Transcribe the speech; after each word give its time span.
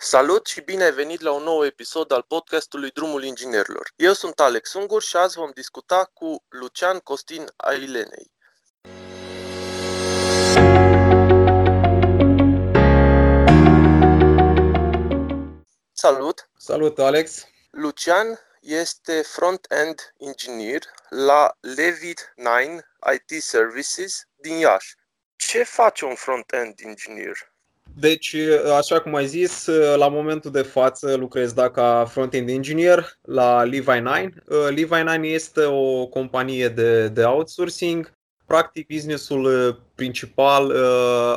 Salut 0.00 0.46
și 0.46 0.60
bine 0.60 0.84
ai 0.84 0.92
venit 0.92 1.20
la 1.20 1.32
un 1.32 1.42
nou 1.42 1.64
episod 1.64 2.12
al 2.12 2.22
podcastului 2.22 2.90
Drumul 2.90 3.24
Inginerilor. 3.24 3.92
Eu 3.96 4.12
sunt 4.12 4.40
Alex 4.40 4.72
Ungur 4.72 5.02
și 5.02 5.16
azi 5.16 5.36
vom 5.36 5.50
discuta 5.54 6.10
cu 6.14 6.44
Lucian 6.48 6.98
Costin 6.98 7.46
Ailenei. 7.56 8.32
Salut! 15.92 16.50
Salut, 16.56 16.98
Alex! 16.98 17.46
Lucian 17.70 18.38
este 18.60 19.22
front-end 19.22 20.14
engineer 20.18 20.82
la 21.08 21.56
Levit 21.60 22.32
9 22.36 22.60
IT 23.12 23.42
Services 23.42 24.22
din 24.34 24.56
Iași. 24.56 24.94
Ce 25.36 25.62
face 25.62 26.04
un 26.04 26.14
front-end 26.14 26.74
engineer? 26.82 27.56
Deci, 28.00 28.36
așa 28.76 29.00
cum 29.00 29.14
ai 29.14 29.26
zis, 29.26 29.66
la 29.96 30.08
momentul 30.08 30.50
de 30.50 30.62
față 30.62 31.14
lucrez 31.14 31.52
da 31.52 31.70
ca 31.70 32.06
front-end 32.10 32.48
engineer 32.48 33.18
la 33.22 33.62
Levi 33.62 34.00
9. 34.00 34.28
Levi 34.68 35.02
9 35.02 35.18
este 35.22 35.64
o 35.64 36.06
companie 36.06 36.68
de, 36.68 37.08
de 37.08 37.24
outsourcing. 37.24 38.12
Practic, 38.46 38.86
businessul 38.86 39.74
principal 39.94 40.72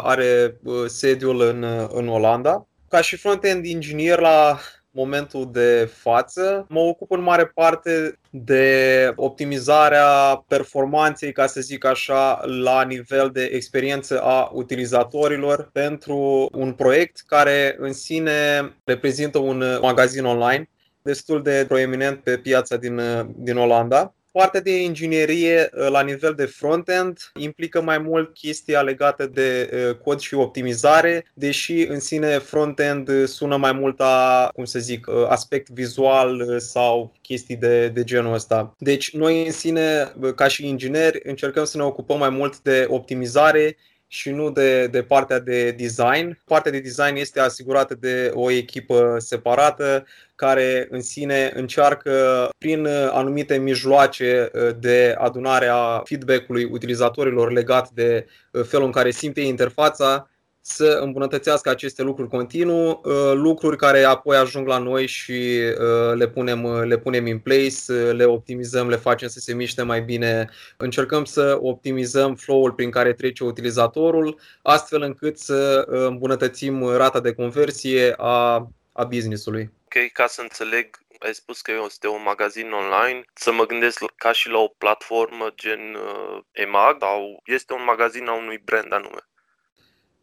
are 0.02 0.59
sediul 0.86 1.41
în, 1.41 1.88
în 1.94 2.08
Olanda. 2.08 2.67
Ca 2.89 3.02
și 3.02 3.17
front-end 3.17 3.66
engineer 3.66 4.20
la 4.20 4.59
momentul 4.91 5.52
de 5.52 5.90
față. 5.94 6.66
Mă 6.70 6.80
ocup 6.80 7.12
în 7.12 7.22
mare 7.22 7.45
parte 7.45 8.20
de 8.30 9.14
optimizarea 9.16 10.44
performanței, 10.48 11.31
ca 11.31 11.48
să 11.48 11.62
zic 11.62 11.86
așa, 11.86 12.41
la 12.45 12.84
nivel 12.84 13.30
de 13.34 13.44
experiență 13.44 14.22
a 14.22 14.50
utilizatorilor 14.54 15.70
pentru 15.73 16.50
un 16.54 16.73
proiect 16.73 17.23
care 17.26 17.76
în 17.80 17.94
sine 17.94 18.70
reprezintă 18.84 19.38
un 19.38 19.64
magazin 19.81 20.26
online 20.26 20.70
destul 21.02 21.42
de 21.42 21.66
proeminent 21.67 22.19
pe 22.19 22.38
piața 22.38 22.78
din, 22.78 23.02
din 23.36 23.58
Olanda. 23.58 24.14
Partea 24.32 24.62
de 24.62 24.82
inginerie 24.84 25.70
uh, 25.74 25.88
la 25.90 26.02
nivel 26.02 26.34
de 26.34 26.46
front-end 26.46 27.32
implică 27.40 27.82
mai 27.82 27.98
mult 27.98 28.34
chestia 28.34 28.82
legată 28.82 29.26
de 29.26 29.70
uh, 29.74 29.96
cod 29.96 30.20
și 30.20 30.34
optimizare, 30.34 31.26
deși 31.34 31.82
în 31.82 32.00
sine 32.00 32.38
front-end 32.38 33.28
sună 33.28 33.58
mai 33.58 33.72
mult 33.72 34.00
a, 34.00 34.50
cum 34.54 34.66
să 34.66 34.80
zic, 34.80 35.08
uh, 35.08 35.26
aspect 35.28 35.70
vizual 35.70 36.59
sau 36.59 37.14
chestii 37.22 37.56
de, 37.56 37.88
de 37.88 38.04
genul 38.04 38.34
ăsta. 38.34 38.76
Deci 38.78 39.14
noi 39.14 39.46
în 39.46 39.52
sine, 39.52 40.14
ca 40.36 40.48
și 40.48 40.68
ingineri, 40.68 41.20
încercăm 41.24 41.64
să 41.64 41.78
ne 41.78 41.84
ocupăm 41.84 42.18
mai 42.18 42.30
mult 42.30 42.59
de 42.59 42.86
optimizare 42.90 43.78
și 44.14 44.30
nu 44.30 44.52
de, 44.52 44.88
de 44.88 45.04
partea 45.04 45.40
de 45.40 45.72
design. 45.72 46.40
Partea 46.45 46.72
de 46.72 46.80
design 46.80 47.16
este 47.16 47.40
asigurată 47.40 47.95
de 47.95 48.31
o 48.34 48.52
echipă 48.52 49.16
separată 49.20 50.06
care 50.36 50.88
în 50.90 51.02
sine 51.02 51.52
încearcă 51.56 52.50
prin 52.58 52.88
anumite 52.88 53.58
mijloace 53.58 54.52
uh, 54.53 54.70
de 54.80 55.16
adunare 55.18 55.68
a 55.68 56.02
feedback-ului 56.03 56.64
utilizatorilor 56.64 57.52
legat 57.52 57.90
de 57.90 58.26
uh, 58.52 58.64
felul 58.64 58.86
în 58.86 58.92
care 58.92 59.12
simte 59.12 59.42
interfața 59.42 60.30
să 60.62 61.00
îmbunătățească 61.02 61.70
aceste 61.70 62.02
lucruri 62.02 62.30
continuu, 62.30 63.02
uh, 63.04 63.31
lucruri 63.34 63.78
care 63.78 64.04
apoi 64.04 64.38
ajung 64.38 64.68
la 64.68 64.78
noi 64.78 65.08
și 65.08 65.59
uh, 65.80 66.16
le 66.16 66.28
punem, 66.28 66.64
uh, 66.64 66.84
le 66.84 66.98
punem 66.98 67.26
in 67.26 67.40
place, 67.40 67.92
le 67.92 68.26
optimizăm, 68.26 68.90
le 68.90 68.95
facem 68.95 69.28
să 69.28 69.40
se 69.40 69.53
miște 69.53 69.81
mai 69.81 70.02
bine. 70.02 70.50
Încercăm 70.78 71.26
să 71.26 71.58
optimizăm 71.62 72.36
flow-ul 72.36 72.72
prin 72.72 72.92
care 72.92 73.14
trece 73.14 73.44
utilizatorul, 73.44 74.40
astfel 74.62 75.02
încât 75.02 75.38
să 75.38 75.86
îmbunătățim 75.88 76.96
rata 76.96 77.20
de 77.20 77.34
conversie 77.34 78.14
a, 78.18 78.68
a 78.92 79.03
business-ului. 79.03 79.72
Ok, 79.86 80.12
ca 80.12 80.28
să 80.28 80.42
înțeleg, 80.42 81.00
ai 81.20 81.34
spus 81.34 81.62
că 81.62 81.72
este 81.86 82.08
un 82.08 82.22
magazin 82.25 82.72
online, 82.72 83.23
să 83.34 83.52
mă 83.52 83.66
gândesc 83.66 84.03
ca 84.16 84.31
și 84.31 84.50
la 84.50 84.58
o 84.58 84.68
platformă 84.68 85.48
gen 85.56 85.80
uh, 85.96 86.40
EMAG 86.52 86.97
sau 87.00 87.41
este 87.46 87.74
un 87.74 87.84
magazin 87.84 88.28
a 88.28 88.34
unui 88.34 88.58
brand 88.58 88.94
anume? 88.94 89.19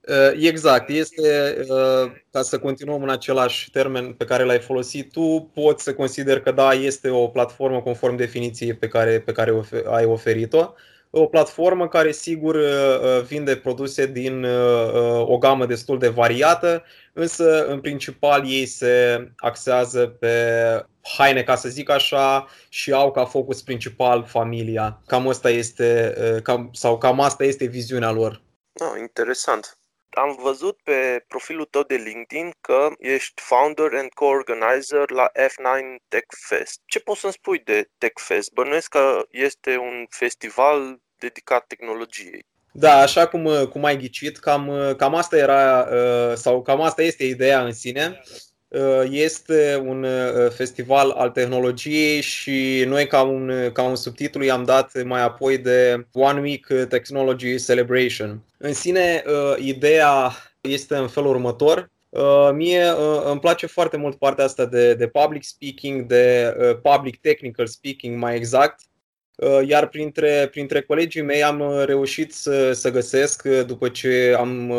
Uh, 0.09 0.33
exact, 0.41 0.89
este, 0.89 1.57
uh, 1.69 2.11
ca 2.31 2.43
să 2.43 2.59
continuăm 2.59 3.03
în 3.03 3.09
același 3.09 3.71
termen 3.71 4.13
pe 4.13 4.25
care 4.25 4.45
l-ai 4.45 4.59
folosit 4.59 5.13
tu, 5.13 5.51
poți 5.55 5.83
să 5.83 5.95
consider 5.95 6.41
că 6.41 6.51
da, 6.51 6.73
este 6.73 7.09
o 7.09 7.27
platformă 7.27 7.81
conform 7.83 8.17
definiției 8.17 8.75
pe 8.75 8.89
care, 8.89 9.21
pe 9.21 9.33
care 9.33 9.63
ai 9.91 10.05
oferit-o. 10.05 10.73
O 11.11 11.27
platformă 11.27 11.89
care 11.89 12.13
sigur 12.13 12.55
uh, 12.55 13.23
vinde 13.27 13.57
produse 13.57 14.07
din 14.07 14.45
o 15.21 15.39
gamă 15.39 15.67
destul 15.67 15.99
de 15.99 16.09
variată, 16.09 16.85
însă 17.13 17.67
în 17.67 17.81
principal 17.81 18.51
ei 18.51 18.67
se 18.67 19.29
axează 19.37 20.07
pe 20.07 20.35
haine, 21.03 21.43
ca 21.43 21.55
să 21.55 21.69
zic 21.69 21.91
așa, 21.91 22.47
și 22.69 22.93
au 22.93 23.11
ca 23.11 23.25
focus 23.25 23.63
principal 23.63 24.25
familia. 24.25 25.03
Cam 25.07 25.29
asta 25.29 25.51
este, 25.51 26.15
cam, 26.43 26.71
sau 26.73 26.99
cam 26.99 27.21
asta 27.21 27.45
este 27.45 27.65
viziunea 27.65 28.11
lor. 28.11 28.43
Oh, 28.81 28.99
interesant. 29.01 29.78
Am 30.19 30.39
văzut 30.43 30.79
pe 30.83 31.25
profilul 31.29 31.65
tău 31.65 31.83
de 31.83 31.95
LinkedIn 31.95 32.53
că 32.61 32.89
ești 32.99 33.43
founder 33.43 33.95
and 33.95 34.12
co-organizer 34.15 35.11
la 35.11 35.31
F9 35.34 35.97
Tech 36.09 36.34
Fest. 36.47 36.81
Ce 36.87 37.01
poți 37.01 37.21
să-mi 37.21 37.33
spui 37.33 37.59
de 37.59 37.89
Tech 37.99 38.23
Fest? 38.23 38.53
Bănuiesc 38.53 38.89
că 38.89 39.27
este 39.31 39.77
un 39.77 40.06
festival 40.11 41.01
dedicat 41.19 41.67
tehnologiei. 41.67 42.47
Da, 42.73 42.99
așa 43.01 43.29
cum, 43.29 43.67
cum 43.67 43.84
ai 43.84 43.97
ghicit, 43.97 44.39
cam, 44.39 44.95
cam 44.97 45.15
asta 45.15 45.37
era 45.37 45.87
sau 46.35 46.62
cam 46.62 46.81
asta 46.81 47.03
este 47.03 47.25
ideea 47.25 47.65
în 47.65 47.73
sine. 47.73 48.23
Uh, 48.69 49.03
este 49.11 49.83
un 49.87 50.03
uh, 50.03 50.51
festival 50.51 51.11
al 51.11 51.31
tehnologiei 51.31 52.21
și 52.21 52.84
noi 52.87 53.06
ca 53.06 53.23
un, 53.23 53.71
ca 53.73 53.83
un 53.83 53.97
subtitlu 53.97 54.45
i-am 54.45 54.65
dat 54.65 55.03
mai 55.05 55.23
apoi 55.23 55.59
de 55.59 56.06
One 56.12 56.41
Week 56.41 56.67
Technology 56.89 57.65
Celebration. 57.65 58.43
În 58.59 58.73
sine, 58.73 59.23
uh, 59.27 59.65
ideea 59.65 60.33
este 60.61 60.97
în 60.97 61.09
felul 61.09 61.31
următor. 61.31 61.91
Mie 62.53 62.84
îmi 63.25 63.41
place 63.41 63.67
foarte 63.67 63.97
mult 63.97 64.19
partea 64.19 64.45
asta 64.45 64.67
de, 64.67 64.95
de 64.95 65.06
public 65.06 65.43
speaking, 65.45 66.06
de 66.06 66.56
public 66.83 67.21
technical 67.21 67.67
speaking 67.67 68.19
mai 68.19 68.37
exact, 68.37 68.81
Uh, 68.81 68.88
iar 69.66 69.88
printre, 69.88 70.49
printre 70.50 70.82
colegii 70.82 71.22
mei 71.22 71.43
am 71.43 71.60
uh, 71.60 71.84
reușit 71.84 72.32
să, 72.32 72.72
să 72.72 72.91
găsesc, 72.91 73.43
uh, 73.44 73.65
după 73.66 73.88
ce 73.88 74.34
am 74.38 74.72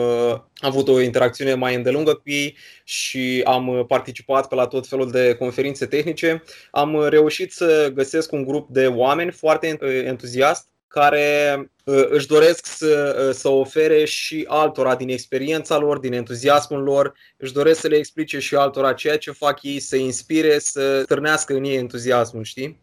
avut 0.57 0.87
o 0.87 1.01
interacțiune 1.01 1.53
mai 1.53 1.75
îndelungă 1.75 2.13
cu 2.13 2.21
ei 2.23 2.57
și 2.83 3.41
am 3.45 3.85
participat 3.87 4.47
pe 4.47 4.55
la 4.55 4.67
tot 4.67 4.87
felul 4.87 5.11
de 5.11 5.35
conferințe 5.35 5.85
tehnice, 5.85 6.43
am 6.71 7.07
reușit 7.07 7.51
să 7.51 7.91
găsesc 7.93 8.31
un 8.31 8.43
grup 8.43 8.69
de 8.69 8.87
oameni 8.87 9.31
foarte 9.31 9.77
entuziast 10.05 10.67
care 10.87 11.71
își 12.09 12.27
doresc 12.27 12.65
să, 12.65 13.29
să 13.33 13.49
ofere 13.49 14.05
și 14.05 14.45
altora 14.47 14.95
din 14.95 15.09
experiența 15.09 15.77
lor, 15.77 15.97
din 15.97 16.13
entuziasmul 16.13 16.83
lor, 16.83 17.13
își 17.37 17.53
doresc 17.53 17.79
să 17.79 17.87
le 17.87 17.95
explice 17.95 18.39
și 18.39 18.55
altora 18.55 18.93
ceea 18.93 19.17
ce 19.17 19.31
fac 19.31 19.63
ei, 19.63 19.79
să 19.79 19.95
inspire, 19.95 20.59
să 20.59 21.03
târnească 21.07 21.53
în 21.53 21.63
ei 21.63 21.75
entuziasmul, 21.75 22.43
știi? 22.43 22.79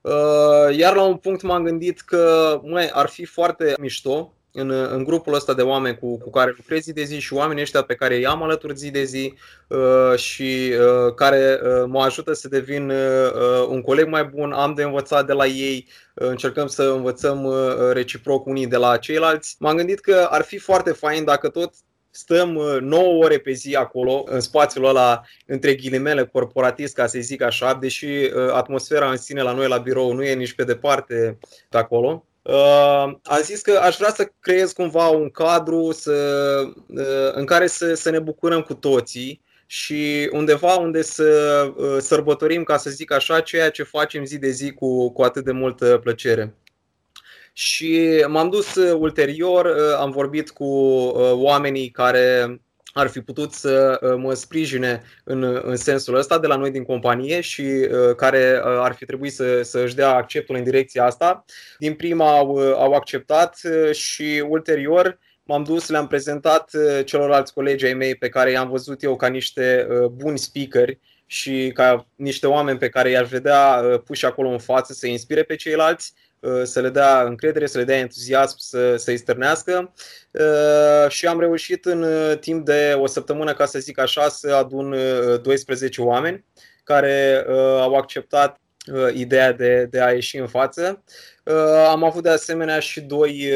Uh, 0.00 0.76
iar 0.76 0.94
la 0.94 1.02
un 1.02 1.16
punct 1.16 1.42
m-am 1.42 1.64
gândit 1.64 2.00
că 2.00 2.60
măi, 2.62 2.90
ar 2.92 3.08
fi 3.08 3.24
foarte 3.24 3.74
mișto 3.78 4.32
în, 4.52 4.70
în 4.70 5.04
grupul 5.04 5.34
ăsta 5.34 5.54
de 5.54 5.62
oameni 5.62 5.98
cu, 5.98 6.18
cu 6.18 6.30
care 6.30 6.54
lucrez 6.56 6.82
zi 6.82 6.92
de 6.92 7.02
zi 7.02 7.18
și 7.18 7.32
oamenii 7.32 7.62
ăștia 7.62 7.82
pe 7.82 7.94
care 7.94 8.14
i-am 8.14 8.42
alături 8.42 8.76
zi 8.76 8.90
de 8.90 9.04
zi 9.04 9.34
uh, 9.68 10.18
și 10.18 10.72
uh, 10.72 11.14
care 11.14 11.60
uh, 11.62 11.84
mă 11.86 12.02
ajută 12.02 12.32
să 12.32 12.48
devin 12.48 12.90
uh, 12.90 13.66
un 13.68 13.82
coleg 13.82 14.08
mai 14.08 14.24
bun, 14.24 14.52
am 14.52 14.74
de 14.74 14.82
învățat 14.82 15.26
de 15.26 15.32
la 15.32 15.46
ei, 15.46 15.88
uh, 16.14 16.28
încercăm 16.28 16.66
să 16.66 16.82
învățăm 16.82 17.44
uh, 17.44 17.56
reciproc 17.92 18.46
unii 18.46 18.66
de 18.66 18.76
la 18.76 18.96
ceilalți. 18.96 19.56
M-am 19.58 19.76
gândit 19.76 20.00
că 20.00 20.26
ar 20.30 20.42
fi 20.42 20.58
foarte 20.58 20.92
fain 20.92 21.24
dacă 21.24 21.48
tot 21.48 21.74
stăm 22.10 22.50
9 22.80 23.02
uh, 23.02 23.24
ore 23.24 23.38
pe 23.38 23.52
zi 23.52 23.74
acolo, 23.74 24.22
în 24.26 24.40
spațiul 24.40 24.84
ăla, 24.84 25.22
între 25.46 25.74
ghilimele, 25.74 26.24
corporatist, 26.24 26.94
ca 26.94 27.06
să 27.06 27.18
zic 27.20 27.42
așa, 27.42 27.74
deși 27.74 28.06
uh, 28.06 28.52
atmosfera 28.52 29.10
în 29.10 29.16
sine 29.16 29.42
la 29.42 29.52
noi 29.52 29.68
la 29.68 29.78
birou 29.78 30.12
nu 30.12 30.22
e 30.22 30.34
nici 30.34 30.54
pe 30.54 30.64
departe 30.64 31.38
de 31.68 31.78
acolo. 31.78 32.24
Uh, 32.42 33.12
am 33.22 33.40
zis 33.42 33.60
că 33.60 33.80
aș 33.82 33.96
vrea 33.96 34.12
să 34.12 34.32
creez 34.40 34.72
cumva 34.72 35.08
un 35.08 35.30
cadru 35.30 35.92
să, 35.92 36.12
uh, 36.86 37.32
în 37.32 37.44
care 37.44 37.66
să, 37.66 37.94
să 37.94 38.10
ne 38.10 38.18
bucurăm 38.18 38.62
cu 38.62 38.74
toții 38.74 39.42
și 39.66 40.28
undeva 40.32 40.74
unde 40.74 41.02
să 41.02 41.24
uh, 41.76 41.96
sărbătorim, 42.00 42.62
ca 42.62 42.76
să 42.76 42.90
zic 42.90 43.12
așa, 43.12 43.40
ceea 43.40 43.70
ce 43.70 43.82
facem 43.82 44.24
zi 44.24 44.38
de 44.38 44.50
zi 44.50 44.72
cu, 44.72 45.12
cu 45.12 45.22
atât 45.22 45.44
de 45.44 45.52
multă 45.52 45.98
plăcere. 46.02 46.54
Și 47.52 48.24
m-am 48.28 48.50
dus 48.50 48.74
uh, 48.74 48.96
ulterior, 48.98 49.64
uh, 49.64 49.96
am 49.98 50.10
vorbit 50.10 50.50
cu 50.50 50.64
uh, 50.64 51.32
oamenii 51.32 51.90
care 51.90 52.60
ar 52.92 53.08
fi 53.08 53.20
putut 53.20 53.52
să 53.52 54.00
mă 54.18 54.34
sprijine 54.34 55.02
în, 55.24 55.60
în 55.62 55.76
sensul 55.76 56.14
ăsta 56.14 56.38
de 56.38 56.46
la 56.46 56.56
noi 56.56 56.70
din 56.70 56.84
companie 56.84 57.40
și 57.40 57.62
uh, 57.62 58.14
care 58.16 58.60
ar 58.64 58.92
fi 58.92 59.04
trebuit 59.04 59.32
să, 59.32 59.62
să 59.62 59.78
își 59.78 59.94
dea 59.94 60.14
acceptul 60.14 60.56
în 60.56 60.64
direcția 60.64 61.04
asta. 61.04 61.44
Din 61.78 61.94
prima 61.94 62.36
au, 62.36 62.56
au 62.56 62.92
acceptat 62.92 63.60
și 63.92 64.44
ulterior 64.48 65.18
m-am 65.42 65.62
dus, 65.62 65.88
le-am 65.88 66.06
prezentat 66.06 66.70
celorlalți 67.04 67.52
colegi 67.52 67.86
ai 67.86 67.94
mei 67.94 68.14
pe 68.14 68.28
care 68.28 68.50
i-am 68.50 68.70
văzut 68.70 69.02
eu 69.02 69.16
ca 69.16 69.28
niște 69.28 69.86
buni 70.12 70.38
speakeri 70.38 70.98
și 71.26 71.70
ca 71.74 72.06
niște 72.14 72.46
oameni 72.46 72.78
pe 72.78 72.88
care 72.88 73.10
i-aș 73.10 73.28
vedea 73.28 73.82
puși 74.04 74.26
acolo 74.26 74.48
în 74.48 74.58
față 74.58 74.92
să 74.92 75.06
inspire 75.06 75.42
pe 75.42 75.56
ceilalți 75.56 76.14
Uh, 76.14 76.29
să 76.62 76.80
le 76.80 76.88
dea 76.88 77.22
încredere, 77.22 77.66
să 77.66 77.78
le 77.78 77.84
dea 77.84 77.98
entuziasm 77.98 78.54
să, 78.58 78.96
să-i 78.96 79.16
stârnească 79.16 79.92
uh, 80.30 81.10
și 81.10 81.26
am 81.26 81.40
reușit 81.40 81.84
în 81.84 82.02
uh, 82.02 82.38
timp 82.38 82.64
de 82.64 82.94
o 82.98 83.06
săptămână, 83.06 83.54
ca 83.54 83.66
să 83.66 83.78
zic 83.78 83.98
așa, 83.98 84.28
să 84.28 84.54
adun 84.54 84.94
12 85.42 86.00
oameni 86.00 86.44
care 86.84 87.44
au 87.80 87.94
acceptat 87.94 88.60
ideea 89.14 89.52
de, 89.52 89.86
de 89.90 90.00
a 90.00 90.10
ieși 90.10 90.38
în 90.38 90.46
față. 90.46 91.02
Am 91.90 92.04
avut 92.04 92.22
de 92.22 92.28
asemenea 92.28 92.78
și 92.78 93.00
doi 93.00 93.52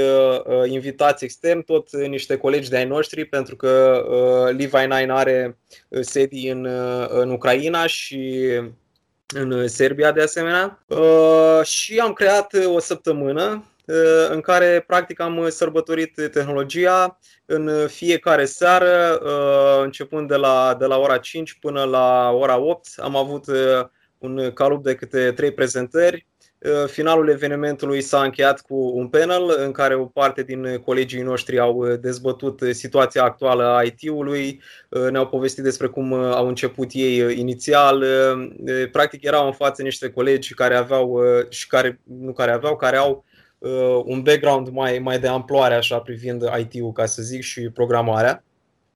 invitați 0.67 1.25
externi, 1.25 1.63
tot 1.63 1.97
niște 1.97 2.37
colegi 2.37 2.71
de 2.71 2.77
ai 2.77 2.85
noștri, 2.85 3.25
pentru 3.25 3.57
că 3.57 4.03
Levi 4.57 4.77
Nine 4.77 5.13
are 5.13 5.59
sedii 6.01 6.49
în, 6.49 6.65
în 7.09 7.31
Ucraina 7.31 7.87
și 7.87 8.51
în 9.35 9.69
Serbia 9.69 10.13
de 10.13 10.23
asemenea 10.23 10.85
uh, 10.87 11.61
și 11.63 11.99
am 11.99 12.13
creat 12.13 12.53
uh, 12.53 12.75
o 12.75 12.79
săptămână 12.79 13.65
uh, 13.87 14.29
în 14.31 14.41
care 14.41 14.85
practic 14.87 15.21
am 15.21 15.49
sărbătorit 15.49 16.29
tehnologia 16.33 17.19
în 17.47 17.87
fiecare 17.87 18.45
seară, 18.45 19.19
începând 19.83 20.29
de 20.29 20.37
la, 20.37 20.77
de 20.79 20.87
la 20.87 20.99
ora 20.99 21.19
5 21.19 21.59
până 21.61 21.85
la 21.85 22.31
ora 22.31 22.59
8. 22.59 22.89
Am 22.97 23.17
avut 23.17 23.45
un 24.19 24.53
calup 24.53 24.83
de 24.83 24.95
câte 24.95 25.33
trei 25.33 25.53
prezentări 25.53 26.27
Uh, 26.34 26.34
finalul 26.87 27.29
evenimentului 27.29 28.01
s-a 28.01 28.23
încheiat 28.23 28.61
cu 28.61 28.75
un 28.95 29.09
panel 29.09 29.55
în 29.57 29.73
care 29.73 29.95
o 29.95 30.05
parte 30.05 30.43
din 30.43 30.83
colegii 30.85 31.23
noștri 31.23 31.59
au 31.59 31.75
uh, 31.77 32.01
dezbătut 32.01 32.61
situația 32.71 33.23
actuală 33.23 33.65
a 33.65 33.83
IT-ului, 33.83 34.61
uh, 34.89 35.11
ne-au 35.11 35.27
povestit 35.27 35.63
despre 35.63 35.87
cum 35.87 36.13
au 36.13 36.49
început 36.49 36.91
ei 36.93 37.39
inițial. 37.39 38.05
Practic 38.93 39.23
erau 39.23 39.47
în 39.47 39.53
față 39.53 39.83
niște 39.83 40.11
colegi 40.11 40.55
care 40.55 40.75
aveau 40.75 41.21
și 41.49 41.67
care 41.67 42.01
nu 42.03 42.33
care 42.33 42.51
aveau, 42.51 42.77
care 42.77 42.97
au 42.97 43.25
un 44.05 44.23
background 44.23 44.69
mai, 44.69 44.99
mai 44.99 45.19
de 45.19 45.29
amploare 45.29 45.75
așa 45.75 45.99
privind 45.99 46.43
IT-ul, 46.59 46.93
ca 46.93 47.07
să 47.07 47.23
zic, 47.23 47.43
și 47.43 47.61
programarea. 47.61 48.45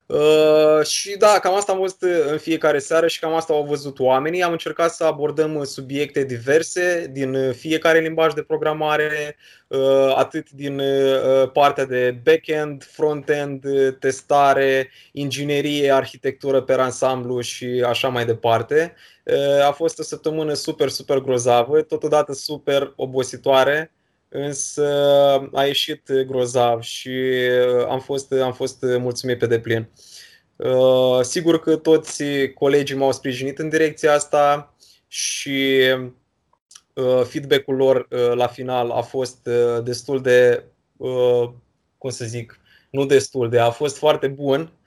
Uh, 0.08 0.86
și 0.86 1.16
da, 1.16 1.38
cam 1.38 1.54
asta 1.54 1.72
am 1.72 1.78
văzut 1.78 2.02
în 2.30 2.38
fiecare 2.38 2.78
seară 2.78 3.06
și 3.06 3.18
cam 3.18 3.34
asta 3.34 3.52
au 3.52 3.64
văzut 3.64 3.98
oamenii. 3.98 4.42
Am 4.42 4.52
încercat 4.52 4.90
să 4.90 5.04
abordăm 5.04 5.64
subiecte 5.64 6.24
diverse 6.24 7.10
din 7.12 7.52
fiecare 7.52 7.98
limbaj 8.00 8.32
de 8.32 8.42
programare, 8.42 9.36
uh, 9.66 10.14
atât 10.16 10.50
din 10.50 10.78
uh, 10.78 11.50
partea 11.52 11.84
de 11.84 12.20
back-end, 12.24 12.84
front-end, 12.84 13.64
testare, 13.98 14.90
inginerie, 15.12 15.90
arhitectură 15.90 16.62
pe 16.62 16.72
ansamblu 16.72 17.40
și 17.40 17.84
așa 17.86 18.08
mai 18.08 18.24
departe. 18.24 18.94
Uh, 19.24 19.66
a 19.66 19.72
fost 19.72 19.98
o 19.98 20.02
săptămână 20.02 20.52
super, 20.52 20.88
super 20.88 21.18
grozavă, 21.18 21.82
totodată 21.82 22.32
super 22.32 22.92
obositoare 22.96 23.92
însă 24.28 24.86
a 25.52 25.64
ieșit 25.64 26.12
grozav 26.12 26.82
și 26.82 27.08
uh, 27.08 27.86
am 27.88 28.00
fost, 28.00 28.32
am 28.32 28.52
fost 28.52 28.82
mulțumit 28.82 29.38
pe 29.38 29.46
deplin. 29.46 29.88
Uh, 30.56 31.20
sigur 31.22 31.60
că 31.60 31.76
toți 31.76 32.24
colegii 32.54 32.96
m-au 32.96 33.12
sprijinit 33.12 33.58
în 33.58 33.68
direcția 33.68 34.12
asta 34.12 34.74
și 35.06 35.78
uh, 36.94 37.22
feedback-ul 37.24 37.76
lor 37.76 38.08
la 38.34 38.46
final 38.46 38.90
a 38.90 39.00
fost 39.00 39.48
destul 39.82 40.22
de, 40.22 40.64
cum 41.98 42.10
să 42.10 42.24
zic, 42.24 42.60
nu 42.90 43.06
destul 43.06 43.48
de, 43.48 43.58
a 43.58 43.70
fost 43.70 43.96
foarte 43.96 44.28
bun 44.28 44.60
Uh, 44.60 44.77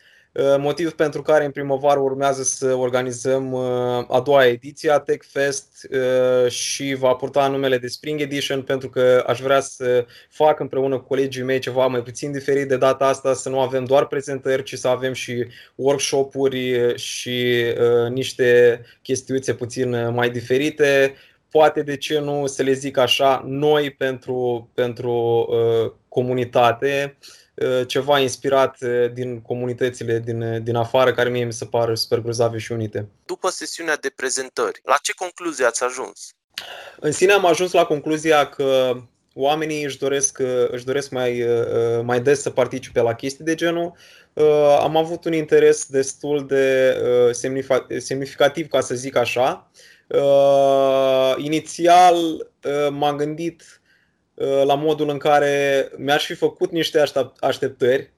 motiv 0.58 0.92
pentru 0.92 1.22
care 1.22 1.46
în 1.46 1.52
primăvară 1.52 2.00
urmează 2.00 2.44
să 2.44 2.74
organizăm 2.74 3.52
uh, 3.52 4.06
a 4.08 4.22
doua 4.26 4.46
ediție 4.46 4.92
a 4.92 5.00
TechFest 5.00 5.88
uh, 5.92 6.52
și 6.52 6.94
va 6.94 7.14
purta 7.14 7.48
numele 7.48 7.78
de 7.78 7.88
Spring 7.88 8.22
Edition 8.22 8.62
pentru 8.62 8.90
că 8.90 9.24
aș 9.28 9.40
vrea 9.40 9.60
să 9.60 10.06
fac 10.30 10.60
împreună 10.60 10.98
cu 10.98 11.04
colegii 11.04 11.44
mei 11.44 11.60
ceva 11.60 11.88
mai 11.88 12.02
puțin 12.02 12.32
diferit 12.32 12.68
de 12.68 12.78
data 12.78 13.06
asta, 13.06 13.34
să 13.34 13.50
nu 13.50 13.60
avem 13.60 13.84
doar 13.84 14.06
prezentări, 14.06 14.64
ci 14.64 14.78
să 14.78 14.88
avem 14.88 15.14
și 15.14 15.46
workshop-uri 15.76 16.94
și 16.96 17.64
niște 18.10 18.82
chestiuțe 19.02 19.54
puțin 19.54 20.14
mai 20.14 20.30
diferite. 20.30 21.16
Poate, 21.50 21.82
de 21.82 21.98
ce 21.98 22.20
nu, 22.20 22.48
să 22.48 22.64
le 22.64 22.74
zic 22.74 22.98
așa, 22.98 23.44
noi 23.46 23.92
pentru, 23.92 24.70
pentru 24.74 25.48
comunitate, 26.08 27.18
Uh, 27.20 27.41
ceva 27.88 28.20
inspirat 28.20 28.78
uh, 28.82 29.12
din 29.14 29.42
comunitățile 29.42 30.20
din, 30.20 30.42
uh, 30.42 30.62
din 30.62 30.76
afară, 30.76 31.14
care 31.14 31.30
mie 31.30 31.44
mi 31.44 31.54
se 31.54 31.66
par 31.66 31.96
super 31.96 32.20
grozave 32.20 32.58
și 32.58 32.72
unite. 32.72 33.08
După 33.26 33.50
sesiunea 33.50 33.96
de 33.96 34.12
prezentări, 34.16 34.82
la 34.84 34.98
ce 35.02 35.14
concluzie 35.14 35.66
ați 35.66 35.84
ajuns? 35.84 36.36
În 37.00 37.12
sine 37.12 37.32
am 37.32 37.46
ajuns 37.46 37.72
la 37.72 37.86
concluzia 37.86 38.50
că 38.50 38.98
oamenii 39.34 39.84
își 39.84 39.98
doresc, 39.98 40.40
își 40.68 40.86
doresc 40.86 41.10
mai, 41.10 41.46
mai 42.04 42.22
des 42.22 42.42
să 42.42 42.50
participe 42.50 43.02
la 43.02 43.16
chestii 43.16 43.46
de 43.46 43.56
genul. 43.56 43.94
Am 44.80 44.98
avut 44.98 45.26
un 45.26 45.34
interes 45.34 45.86
destul 45.86 46.46
de 46.48 46.96
semnificativ, 47.98 48.68
ca 48.68 48.82
să 48.82 48.96
zic 48.96 49.16
așa. 49.16 49.72
Inițial 51.38 52.48
m-am 52.90 53.16
gândit 53.16 53.64
Uh, 53.64 53.81
la 54.64 54.76
modul 54.76 55.10
în 55.10 55.18
care 55.18 55.88
mi-aș 55.98 56.26
fi 56.26 56.34
făcut 56.34 56.72
niște 56.72 57.04
așteptări, 57.40 58.12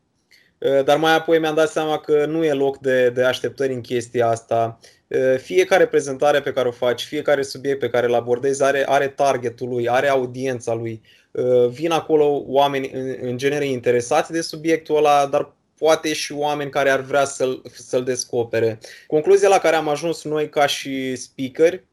uh, 0.57 0.83
dar 0.83 0.97
mai 0.97 1.15
apoi 1.15 1.39
mi-am 1.39 1.55
dat 1.55 1.69
seama 1.69 1.99
că 1.99 2.25
nu 2.25 2.43
e 2.43 2.53
loc 2.53 2.77
de, 2.77 3.09
de 3.09 3.23
așteptări 3.23 3.73
în 3.73 3.81
chestia 3.81 4.27
asta. 4.27 4.79
Uh, 5.07 5.37
fiecare 5.37 5.85
prezentare 5.85 6.41
pe 6.41 6.53
care 6.53 6.67
o 6.67 6.71
faci, 6.71 7.03
fiecare 7.03 7.41
subiect 7.41 7.79
pe 7.79 7.89
care 7.89 8.05
îl 8.05 8.13
abordezi 8.13 8.63
are, 8.63 8.83
are 8.87 9.07
targetul 9.07 9.69
lui, 9.69 9.89
are 9.89 10.07
audiența 10.07 10.73
lui. 10.73 11.01
Vin 11.69 11.91
acolo 11.91 12.43
oameni 12.45 12.91
în, 12.93 13.15
în 13.21 13.37
genere 13.37 13.65
interesați 13.65 14.31
de 14.31 14.41
subiectul 14.41 14.97
ăla, 14.97 15.25
dar 15.25 15.55
poate 15.77 16.13
și 16.13 16.33
oameni 16.33 16.69
care 16.69 16.89
ar 16.89 16.99
vrea 17.01 17.25
să-l, 17.25 17.61
să-l 17.73 18.03
descopere. 18.03 18.79
Concluzia 19.07 19.47
la 19.47 19.57
care 19.57 19.75
am 19.75 19.87
ajuns 19.87 20.23
noi 20.23 20.49
ca 20.49 20.65
și 20.65 21.15
speaker, 21.15 21.83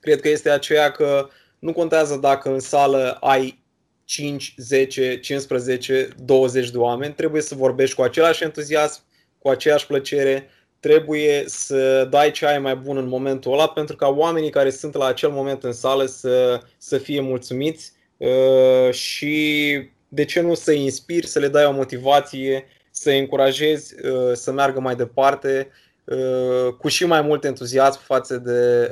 cred 0.00 0.20
că 0.20 0.28
este 0.28 0.50
aceea 0.50 0.90
că 0.90 1.26
uh, 1.26 1.32
nu 1.64 1.72
contează 1.72 2.16
dacă 2.16 2.52
în 2.52 2.60
sală 2.60 3.16
ai 3.20 3.62
5, 4.04 4.54
10, 4.56 5.18
15, 5.20 6.08
20 6.24 6.70
de 6.70 6.78
oameni, 6.78 7.14
trebuie 7.14 7.42
să 7.42 7.54
vorbești 7.54 7.94
cu 7.94 8.02
același 8.02 8.42
entuziasm, 8.42 9.02
cu 9.38 9.48
aceeași 9.48 9.86
plăcere, 9.86 10.48
trebuie 10.80 11.44
să 11.46 12.06
dai 12.10 12.30
ce 12.30 12.46
ai 12.46 12.58
mai 12.58 12.76
bun 12.76 12.96
în 12.96 13.08
momentul 13.08 13.52
ăla 13.52 13.68
pentru 13.68 13.96
ca 13.96 14.08
oamenii 14.08 14.50
care 14.50 14.70
sunt 14.70 14.94
la 14.94 15.06
acel 15.06 15.30
moment 15.30 15.62
în 15.62 15.72
sală 15.72 16.04
să, 16.04 16.60
să 16.78 16.98
fie 16.98 17.20
mulțumiți 17.20 17.92
uh, 18.16 18.92
și 18.92 19.88
de 20.08 20.24
ce 20.24 20.40
nu 20.40 20.54
să-i 20.54 20.82
inspiri, 20.82 21.26
să 21.26 21.38
le 21.38 21.48
dai 21.48 21.64
o 21.64 21.72
motivație, 21.72 22.64
să-i 22.90 23.18
încurajezi 23.18 23.94
uh, 24.06 24.32
să 24.32 24.52
meargă 24.52 24.80
mai 24.80 24.96
departe 24.96 25.68
uh, 26.04 26.74
cu 26.78 26.88
și 26.88 27.06
mai 27.06 27.22
mult 27.22 27.44
entuziasm 27.44 28.00
față 28.00 28.38
de 28.38 28.90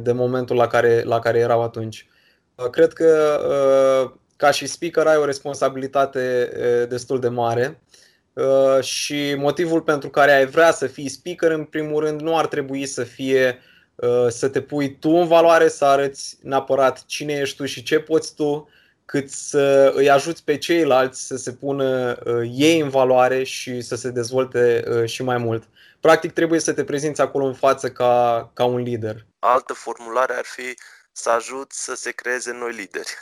de 0.00 0.12
momentul 0.12 0.56
la 0.56 0.66
care, 0.66 1.02
la 1.02 1.18
care 1.18 1.38
erau 1.38 1.62
atunci. 1.62 2.08
Cred 2.70 2.92
că 2.92 3.40
ca 4.36 4.50
și 4.50 4.66
speaker 4.66 5.06
ai 5.06 5.16
o 5.16 5.24
responsabilitate 5.24 6.50
destul 6.88 7.20
de 7.20 7.28
mare 7.28 7.80
și 8.80 9.34
motivul 9.36 9.80
pentru 9.80 10.08
care 10.08 10.32
ai 10.32 10.46
vrea 10.46 10.72
să 10.72 10.86
fii 10.86 11.08
speaker, 11.08 11.50
în 11.50 11.64
primul 11.64 12.04
rând, 12.04 12.20
nu 12.20 12.36
ar 12.36 12.46
trebui 12.46 12.86
să 12.86 13.02
fie 13.02 13.58
să 14.28 14.48
te 14.48 14.60
pui 14.60 14.96
tu 14.98 15.10
în 15.10 15.26
valoare, 15.26 15.68
să 15.68 15.84
arăți 15.84 16.38
neapărat 16.42 17.04
cine 17.06 17.32
ești 17.32 17.56
tu 17.56 17.64
și 17.64 17.82
ce 17.82 17.98
poți 17.98 18.34
tu, 18.34 18.68
cât 19.04 19.30
să 19.30 19.92
îi 19.96 20.10
ajuți 20.10 20.44
pe 20.44 20.56
ceilalți 20.56 21.26
să 21.26 21.36
se 21.36 21.52
pună 21.52 22.18
ei 22.54 22.80
în 22.80 22.88
valoare 22.88 23.42
și 23.42 23.80
să 23.80 23.96
se 23.96 24.10
dezvolte 24.10 24.84
și 25.04 25.22
mai 25.22 25.38
mult. 25.38 25.62
Practic 26.00 26.32
trebuie 26.32 26.60
să 26.60 26.72
te 26.72 26.84
prezinți 26.84 27.20
acolo 27.20 27.44
în 27.44 27.54
față 27.54 27.90
ca, 27.90 28.50
ca 28.54 28.64
un 28.64 28.78
lider 28.78 29.26
altă 29.40 29.72
formulare 29.72 30.34
ar 30.34 30.44
fi 30.44 30.78
să 31.12 31.30
ajut 31.30 31.72
să 31.72 31.94
se 31.94 32.10
creeze 32.10 32.52
noi 32.52 32.72
lideri. 32.72 33.16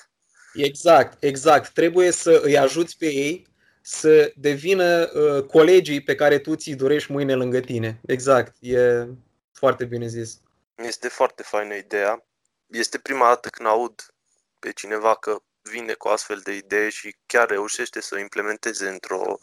Exact, 0.52 1.22
exact. 1.22 1.72
Trebuie 1.72 2.10
să 2.10 2.40
îi 2.42 2.58
ajuți 2.58 2.96
pe 2.96 3.06
ei 3.06 3.46
să 3.82 4.32
devină 4.36 5.10
uh, 5.14 5.44
colegii 5.44 6.02
pe 6.02 6.14
care 6.14 6.38
tu 6.38 6.54
ți-i 6.54 6.74
dorești 6.74 7.12
mâine 7.12 7.34
lângă 7.34 7.60
tine. 7.60 8.00
Exact, 8.06 8.56
e 8.60 9.06
foarte 9.52 9.84
bine 9.84 10.06
zis. 10.06 10.40
Este 10.74 11.08
foarte 11.08 11.42
faină 11.42 11.74
ideea. 11.74 12.26
Este 12.66 12.98
prima 12.98 13.26
dată 13.26 13.48
când 13.48 13.68
aud 13.68 14.14
pe 14.58 14.72
cineva 14.72 15.14
că 15.14 15.38
vine 15.62 15.92
cu 15.92 16.08
astfel 16.08 16.40
de 16.44 16.52
idee 16.52 16.88
și 16.88 17.16
chiar 17.26 17.48
reușește 17.48 18.00
să 18.00 18.14
o 18.14 18.18
implementeze 18.18 18.88
într-o, 18.88 19.38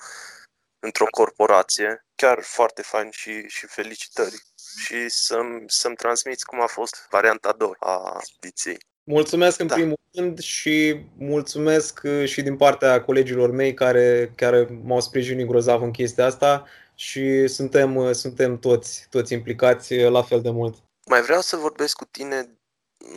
într-o 0.85 1.05
corporație. 1.09 2.05
Chiar 2.15 2.39
foarte 2.41 2.81
fain 2.81 3.09
și, 3.11 3.47
și 3.47 3.65
felicitări 3.67 4.35
și 4.83 5.09
să-mi, 5.09 5.63
să-mi 5.67 5.95
transmiți 5.95 6.45
cum 6.45 6.61
a 6.61 6.65
fost 6.65 7.07
varianta 7.09 7.51
2 7.57 7.71
a 7.79 8.19
ediției. 8.37 8.77
Mulțumesc 9.03 9.59
în 9.59 9.67
da. 9.67 9.73
primul 9.73 9.99
rând 10.13 10.39
și 10.39 11.05
mulțumesc 11.17 12.01
uh, 12.03 12.25
și 12.25 12.41
din 12.41 12.57
partea 12.57 13.03
colegilor 13.03 13.51
mei 13.51 13.73
care, 13.73 14.31
care 14.35 14.79
m-au 14.83 14.99
sprijinit 14.99 15.47
grozav 15.47 15.81
în 15.81 15.91
chestia 15.91 16.25
asta 16.25 16.65
și 16.95 17.47
suntem, 17.47 17.95
uh, 17.95 18.11
suntem 18.11 18.59
toți, 18.59 19.07
toți 19.09 19.33
implicați 19.33 19.93
uh, 19.93 20.11
la 20.11 20.21
fel 20.21 20.41
de 20.41 20.49
mult. 20.49 20.75
Mai 21.05 21.21
vreau 21.21 21.41
să 21.41 21.55
vorbesc 21.55 21.97
cu 21.97 22.05
tine 22.05 22.49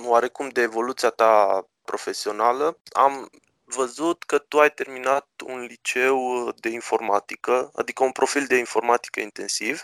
oarecum 0.05 0.49
de 0.49 0.61
evoluția 0.61 1.09
ta 1.09 1.65
profesională. 1.85 2.79
Am 2.93 3.31
văzut 3.69 4.25
că 4.25 4.39
tu 4.39 4.61
ai 4.61 4.71
terminat 4.71 5.29
un 5.45 5.61
liceu 5.61 6.51
de 6.53 6.69
informatică, 6.69 7.71
adică 7.75 8.05
un 8.05 8.13
profil 8.13 8.47
de 8.47 8.57
informatică 8.57 9.21
intensiv 9.21 9.83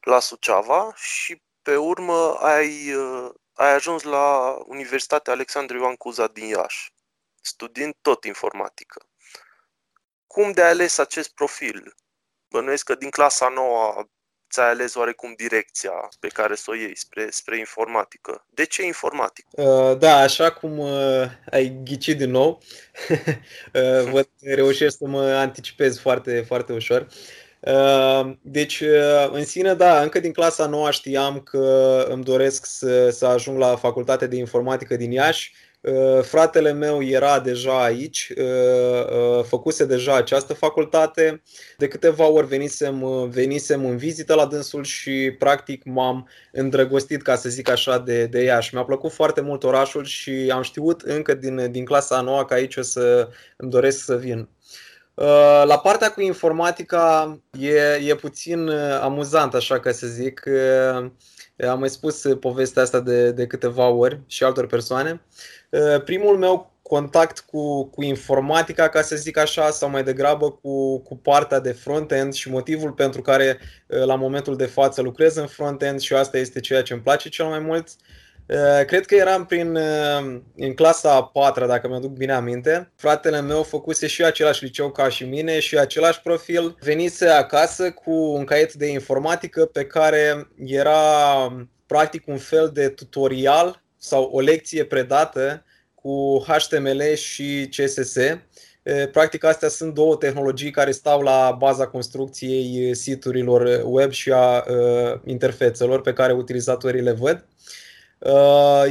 la 0.00 0.20
Suceava 0.20 0.94
și 0.94 1.42
pe 1.62 1.76
urmă 1.76 2.34
ai 2.34 2.94
ai 3.54 3.72
ajuns 3.72 4.02
la 4.02 4.56
Universitatea 4.66 5.32
Alexandru 5.32 5.76
Ioan 5.76 5.96
Cuza 5.96 6.26
din 6.26 6.44
Iași, 6.44 6.92
studiind 7.40 7.94
tot 8.00 8.24
informatică. 8.24 9.06
Cum 10.26 10.52
de 10.52 10.62
ales 10.62 10.98
acest 10.98 11.34
profil? 11.34 11.94
Bănuiesc 12.48 12.84
că 12.84 12.94
din 12.94 13.10
clasa 13.10 13.48
nouă 13.48 14.04
ți-ai 14.52 14.68
ales 14.68 14.94
oarecum 14.94 15.34
direcția 15.36 16.08
pe 16.20 16.28
care 16.28 16.54
să 16.54 16.64
o 16.68 16.74
iei 16.74 16.96
spre, 16.96 17.26
spre 17.30 17.58
informatică. 17.58 18.46
De 18.50 18.64
ce 18.64 18.84
informatică? 18.84 19.48
Uh, 19.50 19.98
da, 19.98 20.16
așa 20.16 20.50
cum 20.50 20.78
uh, 20.78 21.24
ai 21.50 21.80
ghicit 21.84 22.16
din 22.16 22.30
nou, 22.30 22.60
uh, 23.74 24.10
văd 24.10 24.28
reușești 24.40 24.98
să 24.98 25.04
mă 25.06 25.22
anticipez 25.22 25.98
foarte, 25.98 26.44
foarte 26.46 26.72
ușor. 26.72 27.00
Uh, 27.00 27.42
Ehm, 27.62 28.38
deci, 28.42 28.80
eh, 28.80 29.28
în 29.32 29.44
sine, 29.44 29.74
da, 29.74 30.02
încă 30.02 30.20
din 30.20 30.32
clasa 30.32 30.66
nouă 30.66 30.90
știam 30.90 31.40
că 31.40 32.06
îmi 32.08 32.24
doresc 32.24 32.66
să, 32.66 33.10
să 33.10 33.26
ajung 33.26 33.58
la 33.58 33.76
facultatea 33.76 34.26
de 34.26 34.36
informatică 34.36 34.96
din 34.96 35.10
Iași. 35.10 35.54
Eh, 35.82 36.22
fratele 36.22 36.72
meu 36.72 37.02
era 37.02 37.40
deja 37.40 37.82
aici, 37.84 38.32
eh, 38.34 39.44
făcuse 39.44 39.84
deja 39.84 40.16
această 40.16 40.54
facultate. 40.54 41.42
De 41.76 41.88
câteva 41.88 42.26
ori 42.28 42.46
venisem, 42.46 43.28
venisem 43.30 43.84
în 43.84 43.96
vizită 43.96 44.34
la 44.34 44.46
dânsul 44.46 44.84
și 44.84 45.34
practic 45.38 45.84
m-am 45.84 46.28
îndrăgostit, 46.52 47.22
ca 47.22 47.36
să 47.36 47.48
zic 47.48 47.68
așa, 47.68 47.98
de, 47.98 48.26
de 48.26 48.42
Iași. 48.42 48.74
Mi-a 48.74 48.84
plăcut 48.84 49.12
foarte 49.12 49.40
mult 49.40 49.64
orașul 49.64 50.04
și 50.04 50.50
am 50.52 50.62
știut 50.62 51.00
încă 51.00 51.34
din, 51.34 51.70
din 51.70 51.84
clasa 51.84 52.20
nouă 52.20 52.44
că 52.44 52.54
aici 52.54 52.76
o 52.76 52.82
să 52.82 53.28
îmi 53.56 53.70
doresc 53.70 54.04
să 54.04 54.16
vin. 54.16 54.48
Uh, 55.14 55.62
la 55.64 55.78
partea 55.78 56.10
cu 56.12 56.20
informatica 56.20 57.38
e, 57.58 57.76
e 58.06 58.14
puțin 58.14 58.68
uh, 58.68 58.98
amuzant, 59.00 59.54
așa 59.54 59.80
ca 59.80 59.92
să 59.92 60.06
zic. 60.06 60.42
Uh, 60.46 61.10
am 61.68 61.78
mai 61.78 61.88
spus 61.88 62.26
povestea 62.40 62.82
asta 62.82 63.00
de, 63.00 63.30
de 63.30 63.46
câteva 63.46 63.88
ori 63.88 64.20
și 64.26 64.44
altor 64.44 64.66
persoane. 64.66 65.22
Primul 66.04 66.38
meu 66.38 66.72
contact 66.82 67.38
cu, 67.38 67.84
cu 67.84 68.02
informatica, 68.02 68.88
ca 68.88 69.02
să 69.02 69.16
zic 69.16 69.38
așa, 69.38 69.70
sau 69.70 69.90
mai 69.90 70.04
degrabă 70.04 70.50
cu, 70.50 70.98
cu 70.98 71.16
partea 71.16 71.60
de 71.60 71.72
front-end 71.72 72.32
și 72.32 72.50
motivul 72.50 72.92
pentru 72.92 73.22
care 73.22 73.58
la 73.86 74.14
momentul 74.14 74.56
de 74.56 74.66
față 74.66 75.02
lucrez 75.02 75.36
în 75.36 75.46
front-end 75.46 76.00
și 76.00 76.14
asta 76.14 76.38
este 76.38 76.60
ceea 76.60 76.82
ce 76.82 76.92
îmi 76.92 77.02
place 77.02 77.28
cel 77.28 77.46
mai 77.46 77.58
mult, 77.58 77.88
Eh, 77.88 78.21
cred 78.86 79.06
că 79.06 79.14
eram 79.14 79.46
prin, 79.46 79.74
eh, 79.74 80.40
în 80.56 80.74
clasa 80.74 81.14
a 81.14 81.24
patra, 81.24 81.66
dacă 81.66 81.88
mi-aduc 81.88 82.10
bine 82.10 82.32
aminte. 82.32 82.92
Fratele 82.96 83.40
meu 83.40 83.62
făcuse 83.62 84.06
și 84.06 84.24
același 84.24 84.64
liceu 84.64 84.90
ca 84.90 85.08
și 85.08 85.24
mine 85.24 85.60
și 85.60 85.78
același 85.78 86.20
profil. 86.22 86.76
Venise 86.80 87.26
acasă 87.26 87.90
cu 87.90 88.10
un 88.10 88.44
caiet 88.44 88.72
de 88.74 88.86
informatică 88.86 89.64
pe 89.64 89.86
care 89.86 90.48
era 90.64 91.06
practic 91.86 92.26
un 92.26 92.38
fel 92.38 92.70
de 92.72 92.88
tutorial 92.88 93.82
sau 93.96 94.22
o 94.22 94.40
lecție 94.40 94.84
predată 94.84 95.64
cu 95.94 96.44
HTML 96.46 97.14
și 97.14 97.68
CSS. 97.76 98.16
Eh, 98.16 98.40
practic 99.12 99.44
astea 99.44 99.68
sunt 99.68 99.94
două 99.94 100.16
tehnologii 100.16 100.70
care 100.70 100.90
stau 100.90 101.20
la 101.20 101.54
baza 101.58 101.86
construcției 101.86 102.94
siturilor 102.94 103.82
web 103.84 104.10
și 104.10 104.32
a 104.32 104.64
interfețelor 105.24 106.00
pe 106.00 106.12
care 106.12 106.32
utilizatorii 106.32 107.02
le 107.02 107.12
văd. 107.12 107.36
Uh, 107.36 107.62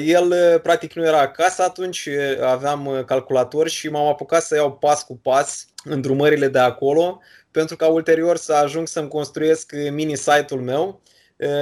el 0.06 0.32
uh, 0.32 0.62
practic 0.62 0.94
nu 0.94 1.06
era 1.06 1.20
acasă 1.20 1.64
atunci, 1.64 2.06
uh, 2.06 2.46
aveam 2.46 3.04
calculator 3.06 3.68
și 3.68 3.90
m-am 3.90 4.08
apucat 4.08 4.42
să 4.44 4.56
iau 4.56 4.72
pas 4.72 5.04
cu 5.04 5.18
pas 5.18 5.68
în 5.84 6.02
drumările 6.02 6.48
de 6.48 6.60
acolo 6.60 7.20
pentru 7.52 7.76
ca 7.76 7.88
ulterior 7.88 8.38
să 8.38 8.54
ajung 8.54 8.88
să-mi 8.88 9.08
construiesc 9.08 9.72
mini-site-ul 9.92 10.62
meu. 10.62 11.02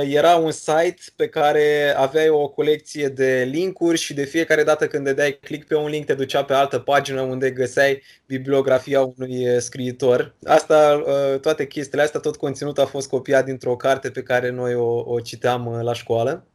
Era 0.09 0.35
un 0.35 0.51
site 0.51 1.01
pe 1.15 1.27
care 1.27 1.93
aveai 1.97 2.29
o 2.29 2.47
colecție 2.47 3.07
de 3.07 3.47
linkuri 3.51 3.97
și 3.97 4.13
de 4.13 4.23
fiecare 4.23 4.63
dată 4.63 4.87
când 4.87 5.09
dai 5.09 5.39
click 5.41 5.67
pe 5.67 5.75
un 5.75 5.89
link 5.89 6.05
te 6.05 6.13
ducea 6.13 6.43
pe 6.43 6.53
altă 6.53 6.79
pagină 6.79 7.21
unde 7.21 7.51
găseai 7.51 8.01
bibliografia 8.25 9.01
unui 9.01 9.61
scriitor. 9.61 10.35
Asta, 10.43 11.03
toate 11.41 11.67
chestiile 11.67 12.03
astea, 12.03 12.19
tot 12.19 12.35
conținutul 12.35 12.83
a 12.83 12.85
fost 12.85 13.09
copiat 13.09 13.45
dintr-o 13.45 13.75
carte 13.75 14.09
pe 14.09 14.23
care 14.23 14.49
noi 14.49 14.75
o, 14.75 15.03
o 15.05 15.19
citeam 15.19 15.79
la 15.81 15.93
școală. 15.93 16.47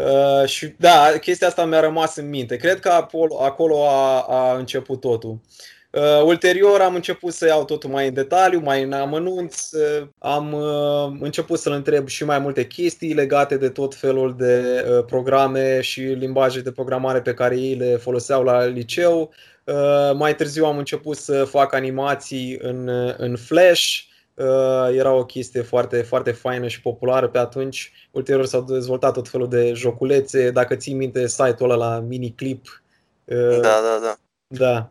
Uh, 0.00 0.48
și 0.48 0.74
da, 0.76 1.12
chestia 1.20 1.46
asta 1.46 1.64
mi-a 1.64 1.80
rămas 1.80 2.16
în 2.16 2.28
minte. 2.28 2.56
Cred 2.56 2.80
că 2.80 2.88
acolo, 2.88 3.42
acolo 3.42 3.88
a, 3.88 4.20
a 4.20 4.56
început 4.56 5.00
totul. 5.00 5.38
Uh, 5.90 6.22
ulterior 6.24 6.80
am 6.80 6.94
început 6.94 7.32
să 7.32 7.46
iau 7.46 7.64
totul 7.64 7.90
mai 7.90 8.08
în 8.08 8.14
detaliu, 8.14 8.60
mai 8.60 8.82
în 8.82 8.92
amănunț. 8.92 9.70
Uh, 9.70 10.06
am 10.18 10.52
uh, 10.52 11.18
început 11.20 11.58
să-l 11.58 11.72
întreb 11.72 12.08
și 12.08 12.24
mai 12.24 12.38
multe 12.38 12.66
chestii 12.66 13.14
legate 13.14 13.56
de 13.56 13.68
tot 13.68 13.94
felul 13.94 14.36
de 14.36 14.84
uh, 14.88 15.04
programe 15.04 15.80
și 15.80 16.00
limbaje 16.00 16.60
de 16.60 16.72
programare 16.72 17.20
pe 17.20 17.34
care 17.34 17.56
ei 17.56 17.74
le 17.74 17.96
foloseau 17.96 18.42
la 18.42 18.64
liceu. 18.64 19.32
Uh, 19.64 20.14
mai 20.14 20.34
târziu 20.34 20.64
am 20.64 20.78
început 20.78 21.16
să 21.16 21.44
fac 21.44 21.74
animații 21.74 22.58
în, 22.62 22.88
în 23.16 23.36
Flash. 23.36 23.98
Uh, 23.98 24.15
era 24.92 25.12
o 25.12 25.24
chestie 25.24 25.62
foarte, 25.62 26.02
foarte 26.02 26.30
faină 26.30 26.68
și 26.68 26.80
populară 26.80 27.28
pe 27.28 27.38
atunci. 27.38 27.92
Ulterior 28.10 28.46
s-au 28.46 28.62
dezvoltat 28.62 29.12
tot 29.12 29.28
felul 29.28 29.48
de 29.48 29.72
joculețe. 29.72 30.50
Dacă 30.50 30.74
ții 30.74 30.94
minte 30.94 31.26
site-ul 31.26 31.70
ăla 31.70 31.88
la 31.88 31.98
miniclip. 31.98 32.82
Uh, 33.24 33.60
da, 33.60 33.80
da, 33.80 33.98
da. 34.02 34.16
Da. 34.46 34.90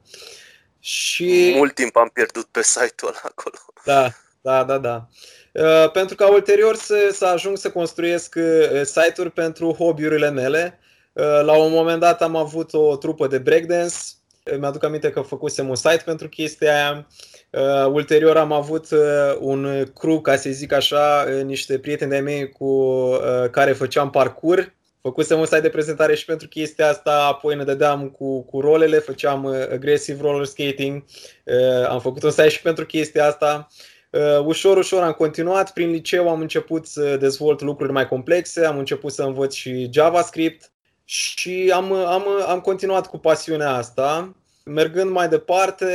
Și... 0.79 1.53
Mult 1.55 1.73
timp 1.73 1.95
am 1.95 2.09
pierdut 2.13 2.45
pe 2.45 2.63
site-ul 2.63 3.09
ăla 3.09 3.21
acolo. 3.23 3.55
Da, 3.85 4.09
da, 4.41 4.63
da, 4.63 4.77
da. 4.77 5.07
Uh, 5.51 5.91
pentru 5.91 6.15
ca 6.15 6.31
ulterior 6.31 6.75
să, 6.75 7.09
să 7.11 7.25
ajung 7.25 7.57
să 7.57 7.71
construiesc 7.71 8.35
site-uri 8.83 9.31
pentru 9.31 9.73
hobby-urile 9.73 10.29
mele. 10.29 10.79
La 11.43 11.57
un 11.57 11.71
moment 11.71 11.99
dat 11.99 12.21
am 12.21 12.35
avut 12.35 12.73
o 12.73 12.97
trupă 12.97 13.27
de 13.27 13.37
breakdance. 13.37 13.95
Mi-aduc 14.59 14.83
aminte 14.83 15.09
că 15.09 15.21
făcusem 15.21 15.69
un 15.69 15.75
site 15.75 16.01
pentru 16.05 16.29
chestia 16.29 16.73
aia. 16.73 17.07
Uh, 17.49 17.91
ulterior 17.91 18.37
am 18.37 18.51
avut 18.51 18.91
uh, 18.91 19.37
un 19.39 19.83
crew, 19.99 20.21
ca 20.21 20.35
să 20.35 20.49
zic 20.49 20.71
așa, 20.71 21.25
uh, 21.27 21.43
niște 21.43 21.79
prieteni 21.79 22.09
de-ai 22.09 22.21
mei 22.21 22.49
cu 22.49 22.65
uh, 22.65 23.49
care 23.51 23.71
făceam 23.73 24.09
parcur. 24.09 24.73
Făcusem 25.01 25.39
un 25.39 25.45
site 25.45 25.59
de 25.59 25.69
prezentare 25.69 26.15
și 26.15 26.25
pentru 26.25 26.47
chestia 26.47 26.89
asta, 26.89 27.25
apoi 27.31 27.55
ne 27.55 27.63
dădeam 27.63 28.09
cu, 28.09 28.43
cu 28.43 28.59
rolele, 28.59 28.97
făceam 28.97 29.43
uh, 29.43 29.55
aggressive 29.71 30.21
roller 30.21 30.45
skating, 30.45 31.03
uh, 31.43 31.87
am 31.87 31.99
făcut 31.99 32.23
un 32.23 32.29
site 32.29 32.49
și 32.49 32.61
pentru 32.61 32.85
chestia 32.85 33.25
asta. 33.25 33.67
Uh, 34.09 34.45
ușor, 34.45 34.77
ușor 34.77 35.01
am 35.03 35.11
continuat, 35.11 35.73
prin 35.73 35.89
liceu 35.89 36.29
am 36.29 36.39
început 36.39 36.87
să 36.87 37.17
dezvolt 37.17 37.61
lucruri 37.61 37.91
mai 37.91 38.07
complexe, 38.07 38.65
am 38.65 38.77
început 38.77 39.11
să 39.11 39.23
învăț 39.23 39.53
și 39.53 39.89
JavaScript 39.93 40.71
și 41.05 41.71
am, 41.73 41.93
am, 41.93 42.23
am 42.47 42.59
continuat 42.59 43.07
cu 43.07 43.17
pasiunea 43.17 43.69
asta. 43.69 44.35
Mergând 44.63 45.11
mai 45.11 45.27
departe, 45.27 45.87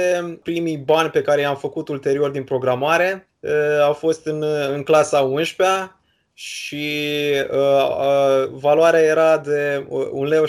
primii 0.42 0.76
bani 0.76 1.10
pe 1.10 1.22
care 1.22 1.40
i-am 1.40 1.56
făcut 1.56 1.88
ulterior 1.88 2.30
din 2.30 2.44
programare 2.44 3.28
uh, 3.40 3.80
au 3.82 3.92
fost 3.92 4.26
în, 4.26 4.42
în 4.72 4.82
clasa 4.82 5.20
11 5.20 5.94
și 6.34 7.06
uh, 7.50 7.88
uh, 7.98 8.48
valoarea 8.50 9.00
era 9.00 9.38
de 9.38 9.86
1,75 9.88 10.28
leu. 10.28 10.46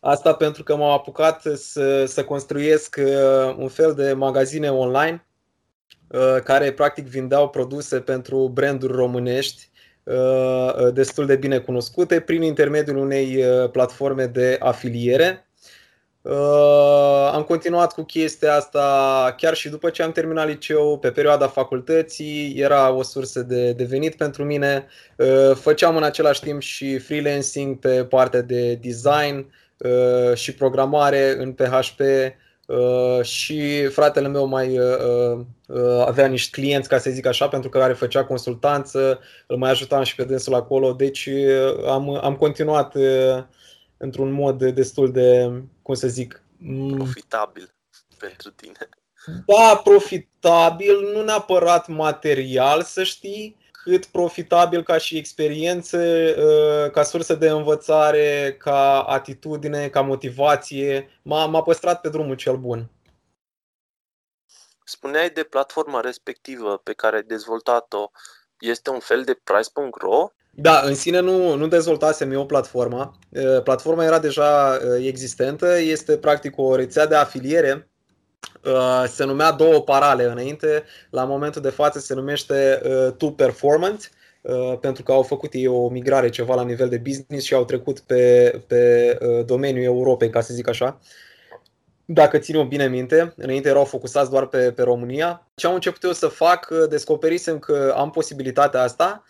Asta 0.00 0.34
pentru 0.34 0.62
că 0.62 0.76
m-am 0.76 0.90
apucat 0.90 1.42
să, 1.54 2.04
să 2.04 2.24
construiesc 2.24 2.96
uh, 2.98 3.54
un 3.56 3.68
fel 3.68 3.94
de 3.94 4.12
magazine 4.12 4.70
online 4.70 5.26
uh, 6.08 6.36
care 6.44 6.72
practic 6.72 7.06
vindeau 7.06 7.48
produse 7.48 8.00
pentru 8.00 8.48
branduri 8.48 8.92
românești 8.92 9.68
uh, 9.72 9.77
destul 10.92 11.26
de 11.26 11.36
bine 11.36 11.58
cunoscute 11.58 12.20
prin 12.20 12.42
intermediul 12.42 12.96
unei 12.96 13.44
platforme 13.72 14.26
de 14.26 14.56
afiliere 14.60 15.48
Uh, 16.28 17.30
am 17.32 17.42
continuat 17.42 17.92
cu 17.92 18.02
chestia 18.02 18.54
asta 18.54 19.34
chiar 19.36 19.54
și 19.54 19.68
după 19.68 19.90
ce 19.90 20.02
am 20.02 20.12
terminat 20.12 20.46
liceu, 20.46 20.98
pe 20.98 21.10
perioada 21.10 21.48
facultății, 21.48 22.54
era 22.56 22.90
o 22.90 23.02
sursă 23.02 23.42
de, 23.42 23.72
de 23.72 23.84
venit 23.84 24.14
pentru 24.14 24.44
mine. 24.44 24.86
Uh, 25.16 25.54
făceam 25.54 25.96
în 25.96 26.02
același 26.02 26.40
timp 26.40 26.60
și 26.60 26.98
freelancing 26.98 27.78
pe 27.78 28.04
partea 28.04 28.40
de 28.40 28.74
design 28.74 29.52
uh, 29.76 30.34
și 30.34 30.54
programare 30.54 31.34
în 31.38 31.52
PHP 31.52 32.00
uh, 32.68 33.22
și 33.22 33.86
fratele 33.86 34.28
meu 34.28 34.46
mai 34.46 34.78
uh, 34.78 35.38
uh, 35.66 36.04
avea 36.06 36.26
niște 36.26 36.60
clienți, 36.60 36.88
ca 36.88 36.98
să 36.98 37.10
zic 37.10 37.26
așa, 37.26 37.48
pentru 37.48 37.68
că 37.68 37.78
care 37.78 37.92
făcea 37.92 38.24
consultanță, 38.24 39.20
îl 39.46 39.56
mai 39.56 39.70
ajutam 39.70 40.02
și 40.02 40.14
pe 40.14 40.24
dânsul 40.24 40.54
acolo, 40.54 40.92
deci 40.92 41.26
uh, 41.26 41.86
am, 41.86 42.24
am 42.24 42.36
continuat 42.36 42.94
uh, 42.94 43.44
într-un 43.96 44.32
mod 44.32 44.64
destul 44.64 45.12
de, 45.12 45.52
cum 45.82 45.94
să 45.94 46.08
zic, 46.08 46.42
profitabil 46.94 47.74
pentru 48.18 48.50
tine. 48.50 48.88
Da, 49.46 49.80
profitabil, 49.84 51.10
nu 51.14 51.22
neapărat 51.22 51.88
material, 51.88 52.82
să 52.82 53.02
știi, 53.02 53.56
cât 53.88 54.06
profitabil 54.06 54.82
ca 54.82 54.98
și 54.98 55.16
experiență, 55.16 55.98
uh, 55.98 56.90
ca 56.90 57.02
sursă 57.02 57.34
de 57.34 57.48
învățare, 57.48 58.56
ca 58.58 59.00
atitudine, 59.00 59.88
ca 59.88 60.00
motivație. 60.00 61.08
M-a, 61.22 61.46
m-a 61.46 61.62
păstrat 61.62 62.00
pe 62.00 62.08
drumul 62.08 62.34
cel 62.34 62.56
bun. 62.56 62.90
Spuneai 64.84 65.30
de 65.30 65.42
platforma 65.42 66.00
respectivă 66.00 66.80
pe 66.84 66.92
care 66.92 67.16
ai 67.16 67.22
dezvoltat-o. 67.22 68.10
Este 68.58 68.90
un 68.90 68.98
fel 68.98 69.22
de 69.22 69.40
price.ro? 69.44 70.30
Da, 70.50 70.80
în 70.80 70.94
sine 70.94 71.20
nu, 71.20 71.54
nu 71.54 71.66
dezvoltasem 71.66 72.32
eu 72.32 72.46
platforma. 72.46 73.18
Uh, 73.28 73.62
platforma 73.62 74.04
era 74.04 74.18
deja 74.18 74.78
uh, 74.82 75.06
existentă. 75.06 75.78
Este 75.78 76.18
practic 76.18 76.58
o 76.58 76.74
rețea 76.74 77.06
de 77.06 77.14
afiliere 77.14 77.72
Uh, 77.72 77.97
se 79.06 79.24
numea 79.24 79.52
două 79.52 79.82
parale 79.82 80.24
înainte, 80.24 80.84
la 81.10 81.24
momentul 81.24 81.62
de 81.62 81.68
față 81.68 81.98
se 81.98 82.14
numește 82.14 82.80
uh, 82.84 83.12
Two 83.12 83.30
Performance, 83.30 84.08
uh, 84.40 84.78
pentru 84.80 85.02
că 85.02 85.12
au 85.12 85.22
făcut 85.22 85.52
ei 85.52 85.66
o 85.66 85.88
migrare 85.88 86.28
ceva 86.28 86.54
la 86.54 86.64
nivel 86.64 86.88
de 86.88 86.96
business 86.96 87.44
și 87.44 87.54
au 87.54 87.64
trecut 87.64 88.00
pe, 88.00 88.50
pe 88.66 89.18
domeniul 89.46 89.84
Europei, 89.84 90.30
ca 90.30 90.40
să 90.40 90.54
zic 90.54 90.68
așa. 90.68 91.00
Dacă 92.04 92.38
țin 92.38 92.56
o 92.56 92.66
bine 92.66 92.88
minte, 92.88 93.32
înainte 93.36 93.68
erau 93.68 93.84
focusați 93.84 94.30
doar 94.30 94.46
pe, 94.46 94.72
pe 94.72 94.82
România. 94.82 95.46
Ce 95.54 95.66
am 95.66 95.74
început 95.74 96.02
eu 96.02 96.12
să 96.12 96.26
fac, 96.26 96.68
descoperisem 96.88 97.58
că 97.58 97.94
am 97.96 98.10
posibilitatea 98.10 98.82
asta. 98.82 99.24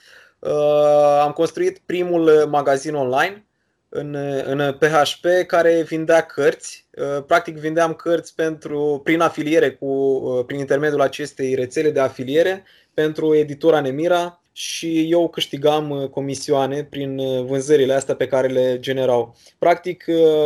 Am 1.23 1.33
construit 1.33 1.79
primul 1.87 2.47
magazin 2.51 2.95
online 2.95 3.48
în, 3.89 4.15
în 4.45 4.77
PHP 4.79 5.27
care 5.47 5.83
vindea 5.83 6.21
cărți. 6.21 6.87
Uh, 6.91 7.25
practic 7.27 7.57
vindeam 7.57 7.95
cărți 7.95 8.35
pentru, 8.35 9.01
prin 9.05 9.21
afiliere 9.21 9.71
cu, 9.71 9.87
uh, 9.87 10.45
prin 10.47 10.59
intermediul 10.59 11.01
acestei 11.01 11.55
rețele 11.55 11.91
de 11.91 12.01
afiliere 12.01 12.65
pentru 12.95 13.35
editura 13.35 13.81
Nemira 13.81 14.43
și 14.53 15.11
eu 15.11 15.29
câștigam 15.29 15.91
uh, 15.91 16.09
comisioane 16.09 16.85
prin 16.85 17.21
vânzările 17.47 17.93
astea 17.93 18.15
pe 18.15 18.27
care 18.27 18.47
le 18.47 18.77
generau. 18.81 19.37
Practic, 19.59 20.05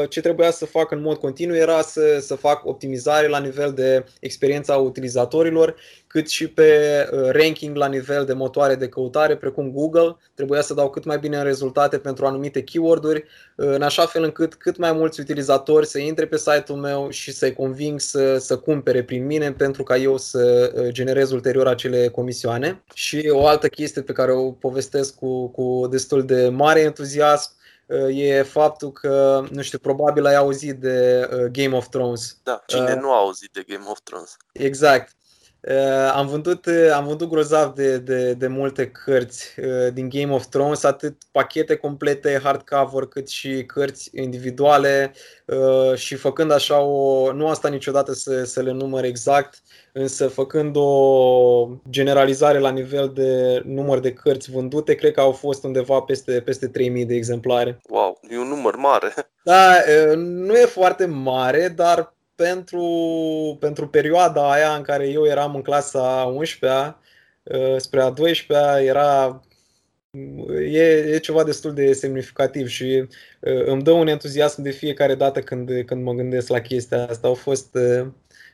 ce 0.08 0.20
trebuia 0.20 0.50
să 0.50 0.66
fac 0.66 0.90
în 0.90 1.00
mod 1.00 1.16
continuu 1.16 1.56
era 1.56 1.80
să, 1.80 2.18
să 2.20 2.34
fac 2.34 2.66
optimizare 2.66 3.26
la 3.26 3.38
nivel 3.38 3.72
de 3.72 4.04
experiența 4.20 4.76
utilizatorilor 4.76 5.76
cât 6.12 6.28
și 6.28 6.48
pe 6.48 7.08
uh, 7.12 7.30
ranking 7.30 7.76
la 7.76 7.86
nivel 7.86 8.24
de 8.24 8.32
motoare 8.32 8.74
de 8.74 8.88
căutare, 8.88 9.36
precum 9.36 9.70
Google. 9.70 10.16
Trebuia 10.34 10.60
să 10.60 10.74
dau 10.74 10.90
cât 10.90 11.04
mai 11.04 11.18
bine 11.18 11.36
în 11.36 11.44
rezultate 11.44 11.98
pentru 11.98 12.26
anumite 12.26 12.62
keyword-uri, 12.62 13.24
uh, 13.56 13.66
în 13.66 13.82
așa 13.82 14.06
fel 14.06 14.22
încât 14.22 14.54
cât 14.54 14.76
mai 14.76 14.92
mulți 14.92 15.20
utilizatori 15.20 15.86
să 15.86 15.98
intre 15.98 16.26
pe 16.26 16.36
site-ul 16.36 16.78
meu 16.78 17.10
și 17.10 17.32
să-i 17.32 17.52
conving 17.52 18.00
să, 18.00 18.38
să 18.38 18.56
cumpere 18.56 19.04
prin 19.04 19.26
mine 19.26 19.52
pentru 19.52 19.82
ca 19.82 19.96
eu 19.96 20.16
să 20.16 20.72
uh, 20.74 20.88
generez 20.88 21.30
ulterior 21.30 21.66
acele 21.66 22.08
comisioane. 22.08 22.82
Și 22.94 23.28
o 23.30 23.46
altă 23.46 23.68
chestie 23.68 24.02
pe 24.02 24.12
care 24.12 24.32
o 24.32 24.50
povestesc 24.50 25.14
cu, 25.14 25.48
cu 25.48 25.86
destul 25.90 26.24
de 26.24 26.48
mare 26.48 26.80
entuziasm 26.80 27.50
e 28.08 28.42
faptul 28.42 28.92
că, 28.92 29.44
nu 29.50 29.62
știu, 29.62 29.78
probabil 29.78 30.26
ai 30.26 30.36
auzit 30.36 30.80
de 30.80 31.28
Game 31.52 31.76
of 31.76 31.88
Thrones. 31.88 32.36
Da, 32.42 32.62
cine 32.66 32.92
uh, 32.92 33.00
nu 33.00 33.12
a 33.12 33.16
auzit 33.16 33.50
de 33.52 33.64
Game 33.66 33.84
of 33.86 33.98
Thrones? 34.02 34.36
Exact. 34.52 35.12
Uh, 35.68 36.12
am 36.14 36.26
vândut, 36.26 36.66
uh, 36.66 36.92
am 36.94 37.06
vândut 37.06 37.28
grozav 37.28 37.74
de, 37.74 37.98
de, 37.98 38.32
de 38.32 38.46
multe 38.46 38.86
cărți 38.86 39.60
uh, 39.60 39.92
din 39.92 40.08
Game 40.08 40.32
of 40.32 40.46
Thrones, 40.46 40.84
atât 40.84 41.22
pachete 41.32 41.76
complete, 41.76 42.40
hardcover, 42.42 43.06
cât 43.06 43.28
și 43.28 43.64
cărți 43.64 44.10
individuale 44.14 45.12
și 45.94 46.14
făcând 46.14 46.50
așa 46.52 46.80
o, 46.80 47.32
nu 47.32 47.48
asta 47.48 47.68
niciodată 47.68 48.12
să, 48.12 48.44
să 48.44 48.62
le 48.62 48.72
număr 48.72 49.04
exact, 49.04 49.62
însă 49.92 50.28
făcând 50.28 50.76
o 50.76 51.68
generalizare 51.90 52.58
la 52.58 52.70
nivel 52.70 53.10
de 53.14 53.62
număr 53.64 53.98
de 53.98 54.12
cărți 54.12 54.50
vândute, 54.50 54.94
cred 54.94 55.12
că 55.12 55.20
au 55.20 55.32
fost 55.32 55.64
undeva 55.64 56.00
peste, 56.00 56.40
peste 56.40 56.68
3000 56.68 57.04
de 57.04 57.14
exemplare. 57.14 57.80
Wow, 57.88 58.20
e 58.30 58.38
un 58.38 58.48
număr 58.48 58.76
mare. 58.76 59.14
Da, 59.44 59.74
nu 60.16 60.54
e 60.54 60.64
foarte 60.64 61.06
mare, 61.06 61.68
dar 61.68 62.14
pentru, 62.42 63.56
pentru 63.60 63.88
perioada 63.88 64.50
aia 64.50 64.74
în 64.76 64.82
care 64.82 65.08
eu 65.08 65.26
eram 65.26 65.54
în 65.54 65.62
clasa 65.62 66.34
11-a 66.40 67.00
uh, 67.42 67.76
spre 67.76 68.02
a 68.02 68.12
12-a 68.12 68.80
era 68.80 69.42
e, 70.60 70.82
e 71.14 71.18
ceva 71.18 71.44
destul 71.44 71.74
de 71.74 71.92
semnificativ 71.92 72.68
și 72.68 73.06
uh, 73.40 73.64
îmi 73.64 73.82
dă 73.82 73.90
un 73.90 74.06
entuziasm 74.06 74.62
de 74.62 74.70
fiecare 74.70 75.14
dată 75.14 75.40
când, 75.40 75.84
când 75.86 76.02
mă 76.04 76.12
gândesc 76.12 76.48
la 76.48 76.60
chestia 76.60 77.08
asta. 77.08 77.26
Au 77.26 77.34
fost, 77.34 77.74
uh, 77.74 78.06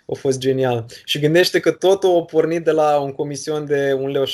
au 0.07 0.14
fost 0.14 0.38
genial. 0.38 0.87
Și 1.05 1.18
gândește 1.18 1.61
că 1.61 1.72
totul 1.72 2.16
a 2.16 2.24
pornit 2.24 2.64
de 2.64 2.70
la 2.70 2.98
un 2.98 3.12
comision 3.12 3.66
de 3.66 3.92
1,75 3.92 4.12
leu. 4.12 4.24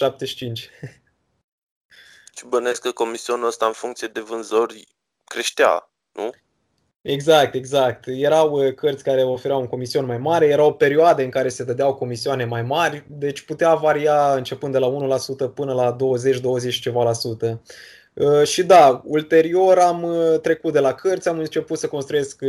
Și 2.36 2.46
bănesc 2.48 2.80
că 2.80 2.90
comisionul 2.90 3.46
ăsta 3.46 3.66
în 3.66 3.72
funcție 3.72 4.08
de 4.08 4.20
vânzări 4.20 4.88
creștea, 5.24 5.90
nu? 6.12 6.30
Exact, 7.06 7.54
exact. 7.54 8.04
Erau 8.06 8.50
uh, 8.52 8.74
cărți 8.74 9.04
care 9.04 9.22
oferau 9.22 9.60
un 9.60 9.66
comision 9.66 10.04
mai 10.06 10.18
mare, 10.18 10.46
erau 10.46 10.74
perioade 10.74 11.22
în 11.22 11.30
care 11.30 11.48
se 11.48 11.64
dădeau 11.64 11.94
comisioane 11.94 12.44
mai 12.44 12.62
mari, 12.62 13.04
deci 13.08 13.40
putea 13.40 13.74
varia 13.74 14.34
începând 14.34 14.72
de 14.72 14.78
la 14.78 15.18
1% 15.50 15.54
până 15.54 15.72
la 15.72 15.96
20-20 15.96 16.80
ceva 16.80 17.02
la 17.02 17.12
sută. 17.12 17.62
Uh, 18.14 18.42
și 18.42 18.62
da, 18.62 19.02
ulterior 19.04 19.78
am 19.78 20.02
uh, 20.02 20.40
trecut 20.40 20.72
de 20.72 20.78
la 20.78 20.92
cărți, 20.92 21.28
am 21.28 21.38
început 21.38 21.78
să 21.78 21.86
construiesc 21.88 22.42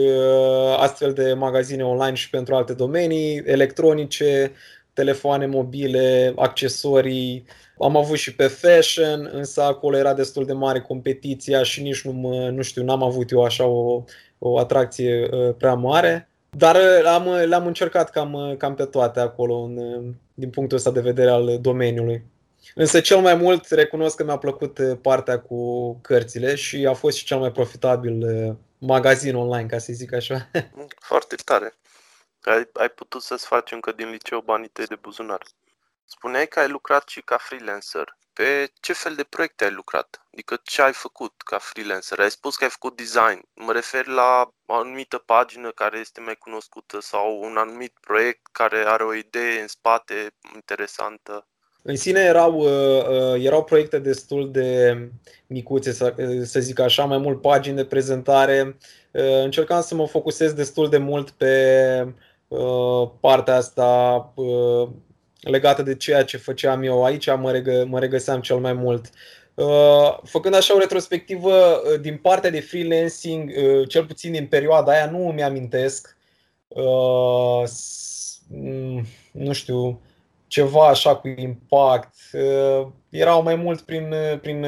astfel 0.77 1.13
de 1.13 1.33
magazine 1.33 1.83
online 1.83 2.15
și 2.15 2.29
pentru 2.29 2.55
alte 2.55 2.73
domenii, 2.73 3.41
electronice, 3.45 4.51
telefoane 4.93 5.45
mobile, 5.45 6.33
accesorii. 6.35 7.45
Am 7.79 7.97
avut 7.97 8.17
și 8.17 8.35
pe 8.35 8.47
fashion, 8.47 9.29
însă 9.33 9.61
acolo 9.61 9.97
era 9.97 10.13
destul 10.13 10.45
de 10.45 10.53
mare 10.53 10.81
competiția 10.81 11.63
și 11.63 11.81
nici 11.81 12.01
nu, 12.01 12.11
mă, 12.11 12.49
nu 12.49 12.61
știu, 12.61 12.83
n-am 12.83 13.03
avut 13.03 13.31
eu 13.31 13.43
așa 13.43 13.65
o, 13.65 14.03
o 14.47 14.59
atracție 14.59 15.29
uh, 15.31 15.55
prea 15.57 15.73
mare. 15.73 16.29
Dar 16.49 16.75
uh, 16.75 17.05
am, 17.05 17.25
uh, 17.25 17.43
le-am 17.45 17.65
încercat 17.65 18.09
cam, 18.09 18.55
cam 18.57 18.75
pe 18.75 18.85
toate 18.85 19.19
acolo, 19.19 19.55
în, 19.55 20.03
din 20.33 20.49
punctul 20.49 20.77
ăsta 20.77 20.91
de 20.91 21.01
vedere 21.01 21.29
al 21.29 21.57
domeniului. 21.61 22.23
Însă 22.75 22.99
cel 22.99 23.17
mai 23.17 23.35
mult 23.35 23.69
recunosc 23.69 24.15
că 24.15 24.23
mi-a 24.23 24.37
plăcut 24.37 24.79
partea 25.01 25.39
cu 25.39 25.93
cărțile 26.01 26.55
și 26.55 26.85
a 26.85 26.93
fost 26.93 27.17
și 27.17 27.25
cel 27.25 27.37
mai 27.37 27.51
profitabil 27.51 28.25
magazin 28.77 29.35
online, 29.35 29.67
ca 29.67 29.77
să 29.77 29.93
zic 29.93 30.13
așa. 30.13 30.49
Foarte 31.09 31.35
tare. 31.35 31.73
Ai, 32.41 32.69
ai 32.73 32.89
putut 32.89 33.21
să-ți 33.21 33.45
faci 33.45 33.71
încă 33.71 33.91
din 33.91 34.09
liceu 34.09 34.41
banii 34.45 34.67
tăi 34.67 34.85
de 34.85 34.97
buzunar. 35.01 35.41
Spuneai 36.05 36.47
că 36.47 36.59
ai 36.59 36.69
lucrat 36.69 37.07
și 37.07 37.21
ca 37.21 37.37
freelancer. 37.37 38.17
Pe 38.33 38.71
ce 38.81 38.93
fel 38.93 39.15
de 39.15 39.23
proiecte 39.23 39.63
ai 39.63 39.71
lucrat? 39.71 40.25
Adică 40.33 40.59
ce 40.63 40.81
ai 40.81 40.93
făcut 40.93 41.33
ca 41.45 41.57
freelancer? 41.57 42.19
Ai 42.19 42.31
spus 42.31 42.55
că 42.55 42.63
ai 42.63 42.69
făcut 42.69 42.95
design. 42.95 43.47
Mă 43.53 43.71
refer 43.71 44.05
la 44.05 44.53
o 44.65 44.73
anumită 44.73 45.17
pagină 45.17 45.71
care 45.71 45.97
este 45.99 46.21
mai 46.21 46.35
cunoscută 46.35 47.01
sau 47.01 47.39
un 47.41 47.57
anumit 47.57 47.93
proiect 48.01 48.41
care 48.51 48.83
are 48.87 49.03
o 49.03 49.13
idee 49.13 49.61
în 49.61 49.67
spate 49.67 50.33
interesantă. 50.53 51.47
În 51.87 51.95
sine 51.95 52.19
erau, 52.19 52.53
uh, 52.53 53.07
uh, 53.07 53.43
erau 53.43 53.63
proiecte 53.63 53.99
destul 53.99 54.51
de 54.51 54.97
micuțe, 55.47 55.91
să, 55.91 56.13
să 56.43 56.59
zic 56.59 56.79
așa, 56.79 57.05
mai 57.05 57.17
mult 57.17 57.41
pagini 57.41 57.75
de 57.75 57.85
prezentare. 57.85 58.77
Uh, 59.11 59.43
încercam 59.43 59.81
să 59.81 59.95
mă 59.95 60.07
focusez 60.07 60.53
destul 60.53 60.89
de 60.89 60.97
mult 60.97 61.29
pe 61.29 62.13
partea 63.19 63.55
asta 63.55 64.17
legată 65.41 65.81
de 65.81 65.95
ceea 65.95 66.23
ce 66.23 66.37
făceam 66.37 66.83
eu 66.83 67.03
aici, 67.03 67.35
mă, 67.35 67.51
regă, 67.51 67.85
mă 67.87 67.99
regăseam 67.99 68.41
cel 68.41 68.57
mai 68.57 68.73
mult. 68.73 69.09
Uh, 69.53 70.17
făcând 70.23 70.55
așa 70.55 70.75
o 70.75 70.79
retrospectivă 70.79 71.53
uh, 71.53 71.99
din 72.01 72.17
partea 72.17 72.49
de 72.49 72.59
freelancing, 72.59 73.51
uh, 73.57 73.87
cel 73.89 74.05
puțin 74.05 74.31
din 74.31 74.47
perioada 74.47 74.91
aia, 74.91 75.09
nu 75.09 75.27
îmi 75.29 75.43
amintesc. 75.43 76.17
Mm, 78.47 79.05
nu 79.31 79.53
știu, 79.53 80.01
ceva 80.47 80.87
așa 80.87 81.15
cu 81.15 81.27
impact. 81.27 82.15
Erau 83.09 83.43
mai 83.43 83.55
mult 83.55 83.81
prin, 83.81 84.13
prin 84.41 84.65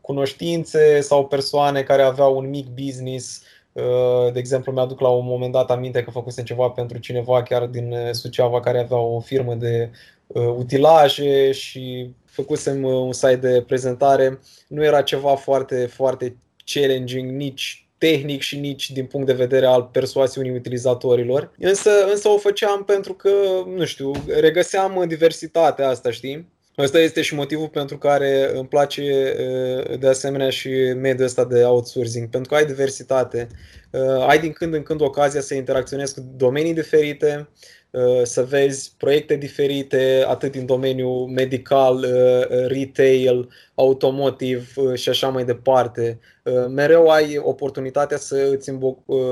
cunoștințe 0.00 1.00
sau 1.00 1.26
persoane 1.26 1.82
care 1.82 2.02
aveau 2.02 2.36
un 2.36 2.48
mic 2.48 2.66
business 2.66 3.42
Uh, 3.42 3.57
de 4.32 4.38
exemplu, 4.38 4.72
mi-aduc 4.72 5.00
la 5.00 5.08
un 5.08 5.26
moment 5.26 5.52
dat 5.52 5.70
aminte 5.70 6.02
că 6.02 6.10
făcusem 6.10 6.44
ceva 6.44 6.68
pentru 6.68 6.98
cineva 6.98 7.42
chiar 7.42 7.66
din 7.66 7.92
uh, 7.92 8.12
Suceava 8.12 8.60
care 8.60 8.78
avea 8.78 8.96
o 8.96 9.20
firmă 9.20 9.54
de 9.54 9.90
uh, 10.26 10.54
utilaje 10.56 11.52
și 11.52 12.10
făcusem 12.24 12.84
un 12.84 13.12
site 13.12 13.36
de 13.36 13.64
prezentare. 13.66 14.40
Nu 14.68 14.84
era 14.84 15.02
ceva 15.02 15.34
foarte, 15.34 15.86
foarte 15.86 16.36
challenging 16.64 17.30
nici 17.30 17.88
tehnic 17.98 18.40
și 18.40 18.58
nici 18.58 18.90
din 18.90 19.06
punct 19.06 19.26
de 19.26 19.32
vedere 19.32 19.66
al 19.66 19.82
persoasiunii 19.92 20.56
utilizatorilor. 20.56 21.52
Însă, 21.58 21.90
însă 22.10 22.28
o 22.28 22.38
făceam 22.38 22.84
pentru 22.84 23.12
că, 23.12 23.30
nu 23.76 23.84
știu, 23.84 24.12
regăseam 24.40 25.04
diversitatea 25.08 25.88
asta, 25.88 26.10
știi? 26.10 26.48
Ăsta 26.78 27.00
este 27.00 27.22
și 27.22 27.34
motivul 27.34 27.68
pentru 27.68 27.98
care 27.98 28.50
îmi 28.54 28.68
place 28.68 29.34
de 29.98 30.08
asemenea 30.08 30.50
și 30.50 30.68
mediul 30.96 31.26
ăsta 31.26 31.44
de 31.44 31.64
outsourcing, 31.64 32.28
pentru 32.28 32.50
că 32.50 32.56
ai 32.56 32.66
diversitate. 32.66 33.46
Ai 34.26 34.38
din 34.38 34.52
când 34.52 34.74
în 34.74 34.82
când 34.82 35.00
ocazia 35.00 35.40
să 35.40 35.54
interacționezi 35.54 36.14
cu 36.14 36.20
domenii 36.36 36.74
diferite, 36.74 37.48
Uh, 37.48 37.77
să 38.22 38.42
vezi 38.42 38.92
proiecte 38.96 39.36
diferite, 39.36 40.24
atât 40.26 40.52
din 40.52 40.66
domeniul 40.66 41.26
medical, 41.26 41.96
uh, 41.96 42.66
retail, 42.66 43.48
automotive 43.74 44.66
uh, 44.76 44.94
și 44.94 45.08
așa 45.08 45.28
mai 45.28 45.44
departe. 45.44 46.18
Mereu 46.68 47.08
ai 47.08 47.38
oportunitatea 47.42 48.16
să 48.16 48.50
îți 48.52 48.70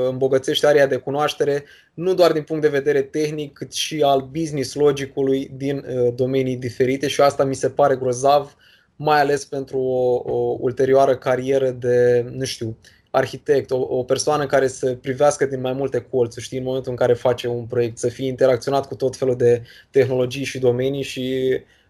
îmbogățești 0.09 0.67
area 0.67 0.87
de 0.87 0.97
cunoaștere, 0.97 1.65
nu 1.95 2.15
doar 2.15 2.33
din 2.33 2.43
punct 2.43 2.63
de 2.63 2.69
vedere 2.69 3.03
tehnic, 3.03 3.53
cât 3.53 3.73
și 3.73 4.03
al 4.03 4.29
business 4.33 4.75
logicului 4.75 5.51
din 5.57 5.85
domenii 6.15 6.57
diferite 6.57 7.09
și 7.09 7.21
asta 7.21 7.45
mi 7.45 7.55
se 7.55 7.71
pare 7.71 7.97
grozav, 7.97 8.57
mai 8.97 9.21
ales 9.21 9.45
pentru 9.45 9.79
o, 9.79 10.23
o 10.33 10.57
ulterioară 10.61 11.17
carieră 11.17 11.71
de, 11.71 12.27
nu 12.31 12.45
știu, 12.45 12.77
arhitect, 13.17 13.71
o, 13.71 13.77
o 13.89 14.05
persoană 14.05 14.47
care 14.47 14.69
să 14.69 14.95
privească 14.95 15.45
din 15.47 15.61
mai 15.61 15.73
multe 15.73 16.01
colțuri, 16.01 16.45
știi, 16.45 16.59
în 16.59 16.65
momentul 16.65 16.91
în 16.91 16.97
care 16.97 17.15
face 17.15 17.49
un 17.49 17.67
proiect, 17.67 17.99
să 17.99 18.09
fie 18.09 18.27
interacționat 18.27 18.87
cu 18.87 18.95
tot 18.95 19.17
felul 19.17 19.37
de 19.37 19.63
tehnologii 19.91 20.45
și 20.45 20.59
domenii 20.59 21.03
și 21.03 21.25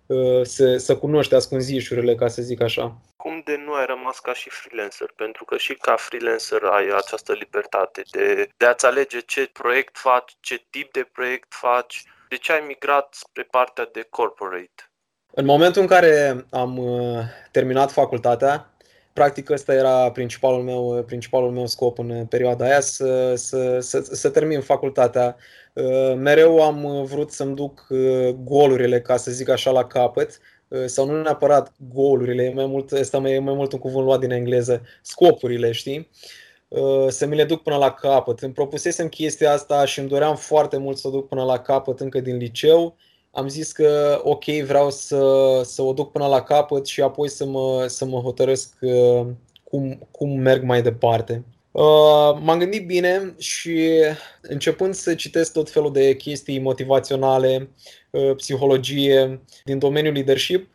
uh, 0.07 0.43
să, 0.43 0.77
să 0.77 0.97
cunoști 0.97 1.35
ascunzișurile, 1.35 2.15
ca 2.15 2.29
să 2.29 2.43
zic 2.43 2.61
așa. 2.61 3.01
Cum 3.17 3.43
de 3.45 3.63
nu 3.65 3.73
ai 3.73 3.87
rămas 3.87 4.19
ca 4.19 4.35
și 4.35 4.49
freelancer? 4.51 5.13
Pentru 5.17 5.45
că 5.45 5.57
și 5.57 5.75
ca 5.75 5.97
freelancer 5.97 6.63
ai 6.63 6.87
această 6.97 7.33
libertate 7.33 8.03
de, 8.11 8.49
de 8.57 8.67
a-ți 8.67 8.87
alege 8.87 9.19
ce 9.21 9.51
proiect 9.53 9.99
faci, 9.99 10.37
ce 10.41 10.65
tip 10.71 10.93
de 10.93 11.09
proiect 11.13 11.55
faci. 11.55 12.05
De 12.29 12.37
ce 12.37 12.53
ai 12.53 12.65
migrat 12.67 13.09
spre 13.15 13.43
partea 13.43 13.89
de 13.93 14.07
corporate? 14.11 14.91
În 15.33 15.45
momentul 15.45 15.83
în 15.83 15.89
care 15.89 16.47
am 16.51 16.79
uh, 16.79 17.19
terminat 17.51 17.93
facultatea, 17.93 18.71
practic 19.17 19.51
ăsta 19.51 19.75
era 19.75 20.11
principalul 20.11 20.63
meu, 20.63 21.03
principalul 21.07 21.51
meu 21.51 21.67
scop 21.67 21.99
în 21.99 22.27
perioada 22.27 22.65
aia, 22.65 22.81
să, 22.81 23.35
să, 23.35 23.79
să, 23.81 24.01
să 24.13 24.31
termin 24.31 24.61
facultatea. 24.61 25.37
Uh, 25.73 26.15
mereu 26.17 26.63
am 26.63 27.05
vrut 27.05 27.31
să-mi 27.31 27.55
duc 27.55 27.87
uh, 27.89 28.29
golurile, 28.29 29.01
ca 29.01 29.17
să 29.17 29.31
zic 29.31 29.49
așa, 29.49 29.71
la 29.71 29.85
capăt, 29.85 30.41
uh, 30.69 30.85
sau 30.87 31.07
nu 31.07 31.23
neapărat 31.23 31.73
golurile, 31.93 32.43
e 32.43 32.53
mai 32.55 32.67
mult, 32.67 32.93
asta 32.93 33.19
mai, 33.19 33.33
e 33.33 33.39
mai 33.39 33.55
mult 33.55 33.73
un 33.73 33.79
cuvânt 33.79 34.05
luat 34.05 34.21
din 34.21 34.31
engleză, 34.31 34.83
scopurile, 35.03 35.73
știi? 35.73 36.11
Să 37.09 37.27
mi 37.27 37.37
le 37.37 37.45
duc 37.45 37.63
până 37.63 37.77
la 37.77 37.91
capăt. 37.91 38.41
Îmi 38.41 38.53
propusesem 38.53 39.09
chestia 39.09 39.53
asta 39.53 39.85
și 39.85 39.99
îmi 39.99 40.09
doream 40.09 40.37
foarte 40.37 40.77
mult 40.77 40.97
să 40.97 41.09
o 41.09 41.11
duc 41.11 41.29
până 41.29 41.45
la 41.45 41.59
capăt 41.59 42.01
încă 42.01 42.21
din 42.21 42.37
liceu 42.37 42.97
am 43.37 43.49
zis 43.49 43.73
că 43.73 44.21
ok, 44.25 44.45
vreau 44.45 44.91
să, 44.91 45.61
să 45.65 45.83
o 45.83 45.93
duc 45.93 46.13
până 46.13 46.27
la 46.27 46.43
capăt 46.43 46.87
și 46.87 47.01
apoi 47.01 47.29
să 47.29 47.45
mă, 47.45 47.85
să 47.89 48.05
mă 48.05 48.21
hotărăsc 48.21 48.75
uh, 48.81 49.27
cum, 49.65 50.09
cum 50.11 50.39
merg 50.39 50.63
mai 50.63 50.83
departe. 50.83 51.45
Uh, 51.71 52.39
m-am 52.41 52.59
gândit 52.59 52.87
bine 52.87 53.35
și 53.39 53.91
începând 54.43 54.95
să 54.95 55.15
citesc 55.15 55.53
tot 55.53 55.71
felul 55.71 55.93
de 55.93 56.15
chestii 56.17 56.61
motivaționale, 56.61 57.71
uh, 58.11 58.35
psihologie 58.37 59.41
din 59.65 59.79
domeniul 59.79 60.15
leadership, 60.15 60.69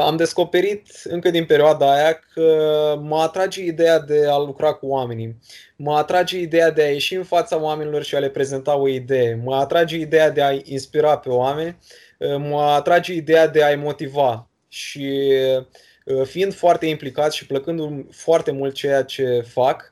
am 0.00 0.16
descoperit 0.16 0.86
încă 1.04 1.30
din 1.30 1.44
perioada 1.44 1.92
aia 1.92 2.20
că 2.34 2.98
mă 3.02 3.18
atrage 3.18 3.64
ideea 3.64 3.98
de 3.98 4.26
a 4.28 4.38
lucra 4.38 4.72
cu 4.72 4.86
oamenii. 4.86 5.38
Mă 5.76 5.96
atrage 5.96 6.38
ideea 6.38 6.70
de 6.70 6.82
a 6.82 6.90
ieși 6.90 7.14
în 7.14 7.24
fața 7.24 7.60
oamenilor 7.60 8.02
și 8.02 8.14
a 8.14 8.18
le 8.18 8.28
prezenta 8.28 8.76
o 8.76 8.88
idee. 8.88 9.40
Mă 9.44 9.54
atrage 9.54 9.96
ideea 9.96 10.30
de 10.30 10.42
a 10.42 10.58
inspira 10.64 11.18
pe 11.18 11.28
oameni. 11.28 11.76
Mă 12.38 12.60
atrage 12.60 13.12
ideea 13.12 13.48
de 13.48 13.64
a-i 13.64 13.76
motiva. 13.76 14.48
Și 14.68 15.22
fiind 16.24 16.54
foarte 16.54 16.86
implicat 16.86 17.32
și 17.32 17.46
plăcându-mi 17.46 18.06
foarte 18.10 18.50
mult 18.50 18.74
ceea 18.74 19.02
ce 19.02 19.44
fac, 19.48 19.91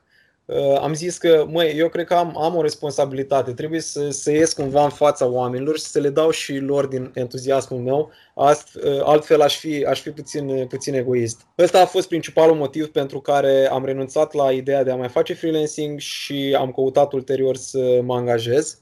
am 0.79 0.93
zis 0.93 1.17
că, 1.17 1.45
măi, 1.49 1.73
eu 1.77 1.89
cred 1.89 2.05
că 2.05 2.13
am, 2.13 2.37
am 2.37 2.55
o 2.55 2.61
responsabilitate, 2.61 3.51
trebuie 3.51 3.79
să, 3.79 4.09
să 4.09 4.31
ies 4.31 4.53
cumva 4.53 4.83
în 4.83 4.89
fața 4.89 5.25
oamenilor 5.25 5.77
și 5.77 5.83
să 5.83 5.99
le 5.99 6.09
dau 6.09 6.29
și 6.29 6.57
lor 6.57 6.85
din 6.85 7.11
entuziasmul 7.13 7.79
meu, 7.79 8.11
Ast, 8.35 8.75
uh, 8.75 8.99
altfel 9.03 9.41
aș 9.41 9.57
fi, 9.57 9.85
aș 9.85 10.01
fi 10.01 10.09
puțin, 10.09 10.67
puțin 10.67 10.93
egoist. 10.93 11.41
Ăsta 11.57 11.81
a 11.81 11.85
fost 11.85 12.07
principalul 12.07 12.55
motiv 12.55 12.87
pentru 12.87 13.19
care 13.19 13.69
am 13.71 13.85
renunțat 13.85 14.33
la 14.33 14.51
ideea 14.51 14.83
de 14.83 14.91
a 14.91 14.95
mai 14.95 15.09
face 15.09 15.33
freelancing 15.33 15.99
și 15.99 16.55
am 16.59 16.71
căutat 16.71 17.13
ulterior 17.13 17.55
să 17.55 17.99
mă 18.03 18.15
angajez. 18.15 18.81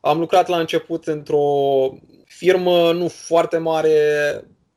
Am 0.00 0.18
lucrat 0.18 0.48
la 0.48 0.58
început 0.58 1.06
într-o 1.06 1.46
firmă 2.24 2.92
nu 2.92 3.08
foarte 3.08 3.58
mare, 3.58 3.90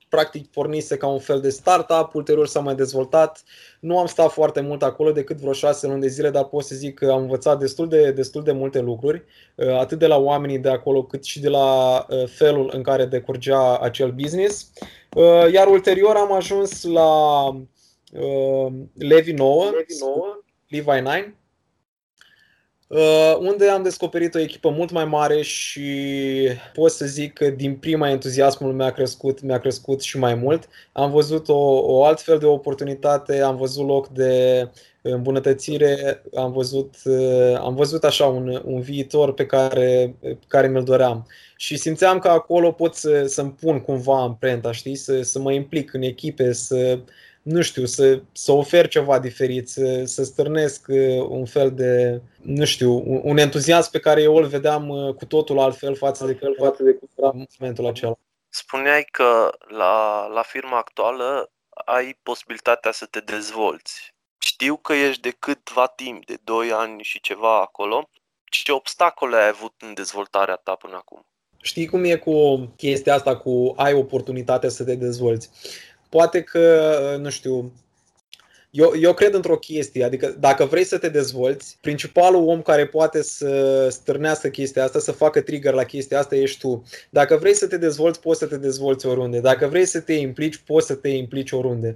practic 0.09 0.47
pornise 0.47 0.97
ca 0.97 1.07
un 1.07 1.19
fel 1.19 1.41
de 1.41 1.49
startup, 1.49 2.13
ulterior 2.13 2.47
s-a 2.47 2.59
mai 2.59 2.75
dezvoltat. 2.75 3.43
Nu 3.79 3.99
am 3.99 4.05
stat 4.05 4.31
foarte 4.31 4.61
mult 4.61 4.83
acolo 4.83 5.11
decât 5.11 5.37
vreo 5.37 5.53
șase 5.53 5.87
luni 5.87 6.01
de 6.01 6.07
zile, 6.07 6.29
dar 6.29 6.43
pot 6.43 6.63
să 6.63 6.75
zic 6.75 6.93
că 6.93 7.11
am 7.11 7.21
învățat 7.21 7.59
destul 7.59 7.87
de, 7.87 8.11
destul 8.11 8.43
de 8.43 8.51
multe 8.51 8.79
lucruri, 8.79 9.23
uh, 9.55 9.77
atât 9.77 9.99
de 9.99 10.07
la 10.07 10.17
oamenii 10.17 10.59
de 10.59 10.69
acolo, 10.69 11.03
cât 11.03 11.23
și 11.23 11.39
de 11.39 11.49
la 11.49 12.05
uh, 12.09 12.27
felul 12.27 12.69
în 12.73 12.81
care 12.83 13.05
decurgea 13.05 13.77
acel 13.77 14.11
business. 14.11 14.71
Uh, 15.15 15.51
iar 15.51 15.67
ulterior 15.67 16.15
am 16.15 16.31
ajuns 16.31 16.83
la 16.83 17.43
Levi 18.93 19.31
9, 19.31 19.63
Levi 19.63 19.99
9 19.99 20.39
Levi 20.67 21.01
9, 21.01 21.13
Uh, 21.17 21.33
unde 23.39 23.69
am 23.69 23.83
descoperit 23.83 24.35
o 24.35 24.39
echipă 24.39 24.69
mult 24.69 24.91
mai 24.91 25.05
mare 25.05 25.41
și 25.41 25.91
pot 26.73 26.91
să 26.91 27.05
zic 27.05 27.33
că 27.33 27.49
din 27.49 27.75
prima 27.75 28.09
entuziasmul 28.09 28.73
mi-a 28.73 28.91
crescut, 28.91 29.41
mi-a 29.41 29.59
crescut 29.59 30.01
și 30.01 30.17
mai 30.17 30.35
mult. 30.35 30.69
Am 30.91 31.11
văzut 31.11 31.47
o, 31.47 31.79
o 31.79 32.03
altfel 32.03 32.37
de 32.37 32.45
oportunitate, 32.45 33.41
am 33.41 33.55
văzut 33.55 33.87
loc 33.87 34.07
de 34.07 34.69
îmbunătățire, 35.01 36.23
am 36.35 36.51
văzut, 36.51 36.95
uh, 37.05 37.55
am 37.59 37.75
văzut 37.75 38.03
așa 38.03 38.25
un, 38.25 38.61
un 38.65 38.81
viitor 38.81 39.33
pe 39.33 39.45
care, 39.45 40.15
pe 40.19 40.37
care 40.47 40.67
mi-l 40.67 40.83
doream. 40.83 41.27
Și 41.55 41.77
simțeam 41.77 42.19
că 42.19 42.27
acolo 42.27 42.71
pot 42.71 42.95
să, 42.95 43.25
să-mi 43.25 43.51
pun 43.51 43.81
cumva 43.81 44.21
amprenta, 44.21 44.71
știi? 44.71 44.95
Să, 44.95 45.21
să 45.21 45.39
mă 45.39 45.51
implic 45.51 45.93
în 45.93 46.01
echipe, 46.01 46.53
să, 46.53 46.99
nu 47.47 47.61
știu, 47.61 47.85
să, 47.85 48.21
să 48.31 48.51
ofer 48.51 48.87
ceva 48.87 49.19
diferit, 49.19 49.69
să, 49.69 50.03
să 50.05 50.23
stârnesc 50.23 50.85
uh, 50.87 51.25
un 51.29 51.45
fel 51.45 51.73
de, 51.73 52.21
nu 52.41 52.65
știu, 52.65 53.21
un 53.23 53.37
entuziasm 53.37 53.91
pe 53.91 53.99
care 53.99 54.21
eu 54.21 54.35
îl 54.35 54.45
vedeam 54.45 54.89
uh, 54.89 55.13
cu 55.13 55.25
totul 55.25 55.59
altfel 55.59 55.95
față 55.95 56.25
de 56.25 56.33
fel 56.33 56.55
față 56.59 56.83
de 56.83 56.93
cum 56.93 57.09
era 57.15 57.31
momentul 57.59 57.85
acela. 57.85 58.17
Spuneai 58.49 59.07
că 59.11 59.57
la, 59.67 60.25
la 60.27 60.41
firma 60.41 60.77
actuală 60.77 61.51
ai 61.85 62.19
posibilitatea 62.23 62.91
să 62.91 63.05
te 63.05 63.19
dezvolți. 63.19 64.15
Știu 64.37 64.75
că 64.75 64.93
ești 64.93 65.21
de 65.21 65.35
câtva 65.39 65.87
timp, 65.87 66.25
de 66.25 66.37
2 66.43 66.71
ani 66.71 67.03
și 67.03 67.19
ceva 67.19 67.61
acolo. 67.61 68.09
Ce 68.43 68.71
obstacole 68.71 69.35
ai 69.35 69.47
avut 69.47 69.73
în 69.79 69.93
dezvoltarea 69.93 70.55
ta 70.55 70.75
până 70.75 70.95
acum? 70.95 71.25
Știi 71.61 71.85
cum 71.85 72.03
e 72.03 72.15
cu 72.15 72.57
chestia 72.75 73.13
asta, 73.13 73.37
cu 73.37 73.73
ai 73.77 73.93
oportunitatea 73.93 74.69
să 74.69 74.83
te 74.83 74.95
dezvolți 74.95 75.49
poate 76.09 76.41
că, 76.41 77.17
nu 77.19 77.29
știu, 77.29 77.71
eu, 78.69 78.93
eu 79.01 79.13
cred 79.13 79.33
într-o 79.33 79.57
chestie, 79.57 80.03
adică 80.03 80.35
dacă 80.39 80.65
vrei 80.65 80.83
să 80.83 80.97
te 80.97 81.09
dezvolți, 81.09 81.77
principalul 81.81 82.47
om 82.47 82.61
care 82.61 82.87
poate 82.87 83.23
să 83.23 83.87
stârnească 83.89 84.47
chestia 84.47 84.83
asta, 84.83 84.99
să 84.99 85.11
facă 85.11 85.41
trigger 85.41 85.73
la 85.73 85.83
chestia 85.83 86.19
asta, 86.19 86.35
ești 86.35 86.59
tu. 86.59 86.83
Dacă 87.09 87.35
vrei 87.35 87.53
să 87.53 87.67
te 87.67 87.77
dezvolți, 87.77 88.19
poți 88.19 88.39
să 88.39 88.45
te 88.45 88.57
dezvolți 88.57 89.05
oriunde. 89.05 89.39
Dacă 89.39 89.67
vrei 89.67 89.85
să 89.85 89.99
te 89.99 90.13
implici, 90.13 90.57
poți 90.57 90.87
să 90.87 90.95
te 90.95 91.09
implici 91.09 91.51
oriunde. 91.51 91.95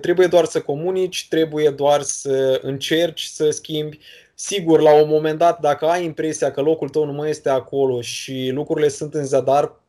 Trebuie 0.00 0.26
doar 0.26 0.44
să 0.44 0.60
comunici, 0.60 1.26
trebuie 1.28 1.70
doar 1.70 2.02
să 2.02 2.60
încerci 2.62 3.22
să 3.22 3.50
schimbi. 3.50 3.98
Sigur, 4.34 4.80
la 4.80 4.94
un 4.94 5.08
moment 5.08 5.38
dat, 5.38 5.60
dacă 5.60 5.86
ai 5.86 6.04
impresia 6.04 6.50
că 6.50 6.60
locul 6.60 6.88
tău 6.88 7.04
nu 7.04 7.12
mai 7.12 7.30
este 7.30 7.48
acolo 7.48 8.00
și 8.00 8.50
lucrurile 8.52 8.88
sunt 8.88 9.14
în 9.14 9.24
zadar, 9.24 9.80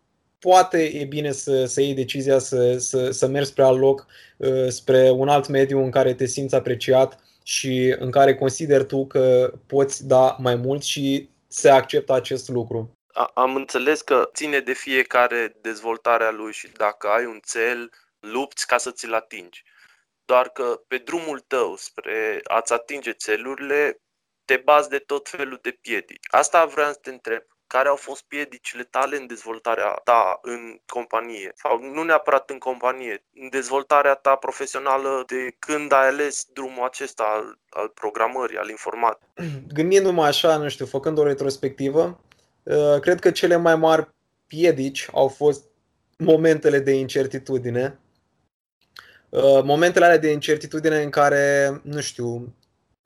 poate 0.49 0.83
e 0.83 1.05
bine 1.05 1.31
să, 1.31 1.65
să 1.65 1.81
iei 1.81 1.93
decizia 1.93 2.39
să, 2.39 2.77
să, 2.77 3.11
să 3.11 3.27
mergi 3.27 3.49
spre 3.49 3.63
alt 3.63 3.79
loc, 3.79 4.05
uh, 4.37 4.67
spre 4.67 5.09
un 5.09 5.27
alt 5.29 5.47
mediu 5.47 5.83
în 5.83 5.91
care 5.91 6.13
te 6.13 6.25
simți 6.25 6.55
apreciat 6.55 7.19
și 7.43 7.95
în 7.99 8.11
care 8.11 8.35
consideri 8.35 8.85
tu 8.85 9.07
că 9.07 9.53
poți 9.67 10.07
da 10.07 10.35
mai 10.39 10.55
mult 10.55 10.83
și 10.83 11.29
se 11.47 11.69
acceptă 11.69 12.13
acest 12.13 12.49
lucru. 12.49 12.91
Am 13.33 13.55
înțeles 13.55 14.01
că 14.01 14.29
ține 14.33 14.59
de 14.59 14.73
fiecare 14.73 15.57
dezvoltarea 15.61 16.31
lui 16.31 16.53
și 16.53 16.67
dacă 16.67 17.07
ai 17.07 17.25
un 17.25 17.39
cel, 17.45 17.91
lupți 18.19 18.67
ca 18.67 18.77
să 18.77 18.91
ți-l 18.91 19.13
atingi. 19.13 19.63
Doar 20.25 20.49
că 20.49 20.81
pe 20.87 20.97
drumul 20.97 21.39
tău 21.39 21.75
spre 21.75 22.39
a-ți 22.43 22.73
atinge 22.73 23.11
țelurile, 23.11 24.01
te 24.45 24.61
bazi 24.63 24.89
de 24.89 24.97
tot 24.97 25.29
felul 25.29 25.59
de 25.61 25.77
piedici. 25.81 26.27
Asta 26.31 26.65
vreau 26.65 26.91
să 26.91 26.99
te 27.01 27.09
întreb 27.09 27.43
care 27.67 27.87
au 27.87 27.95
fost 27.95 28.23
piedicile 28.23 28.83
tale 28.83 29.17
în 29.17 29.27
dezvoltarea 29.27 30.01
ta 30.03 30.39
în 30.41 30.79
companie 30.85 31.51
sau 31.55 31.79
nu 31.93 32.03
neapărat 32.03 32.49
în 32.49 32.57
companie, 32.57 33.23
în 33.33 33.49
dezvoltarea 33.49 34.13
ta 34.13 34.35
profesională 34.35 35.23
de 35.27 35.55
când 35.59 35.91
ai 35.91 36.07
ales 36.07 36.47
drumul 36.53 36.83
acesta 36.85 37.23
al, 37.23 37.59
al 37.69 37.87
programării, 37.87 38.57
al 38.57 38.69
informației? 38.69 39.29
Gândindu-mă 39.73 40.23
așa, 40.23 40.57
nu 40.57 40.69
știu, 40.69 40.85
făcând 40.85 41.17
o 41.17 41.23
retrospectivă, 41.23 42.19
uh, 42.63 42.99
cred 42.99 43.19
că 43.19 43.31
cele 43.31 43.55
mai 43.55 43.75
mari 43.75 44.09
piedici 44.47 45.07
au 45.11 45.27
fost 45.27 45.63
momentele 46.17 46.79
de 46.79 46.91
incertitudine. 46.91 47.99
Uh, 49.29 49.63
momentele 49.63 50.05
alea 50.05 50.17
de 50.17 50.31
incertitudine 50.31 51.01
în 51.01 51.09
care, 51.09 51.79
nu 51.83 51.99
știu, 51.99 52.55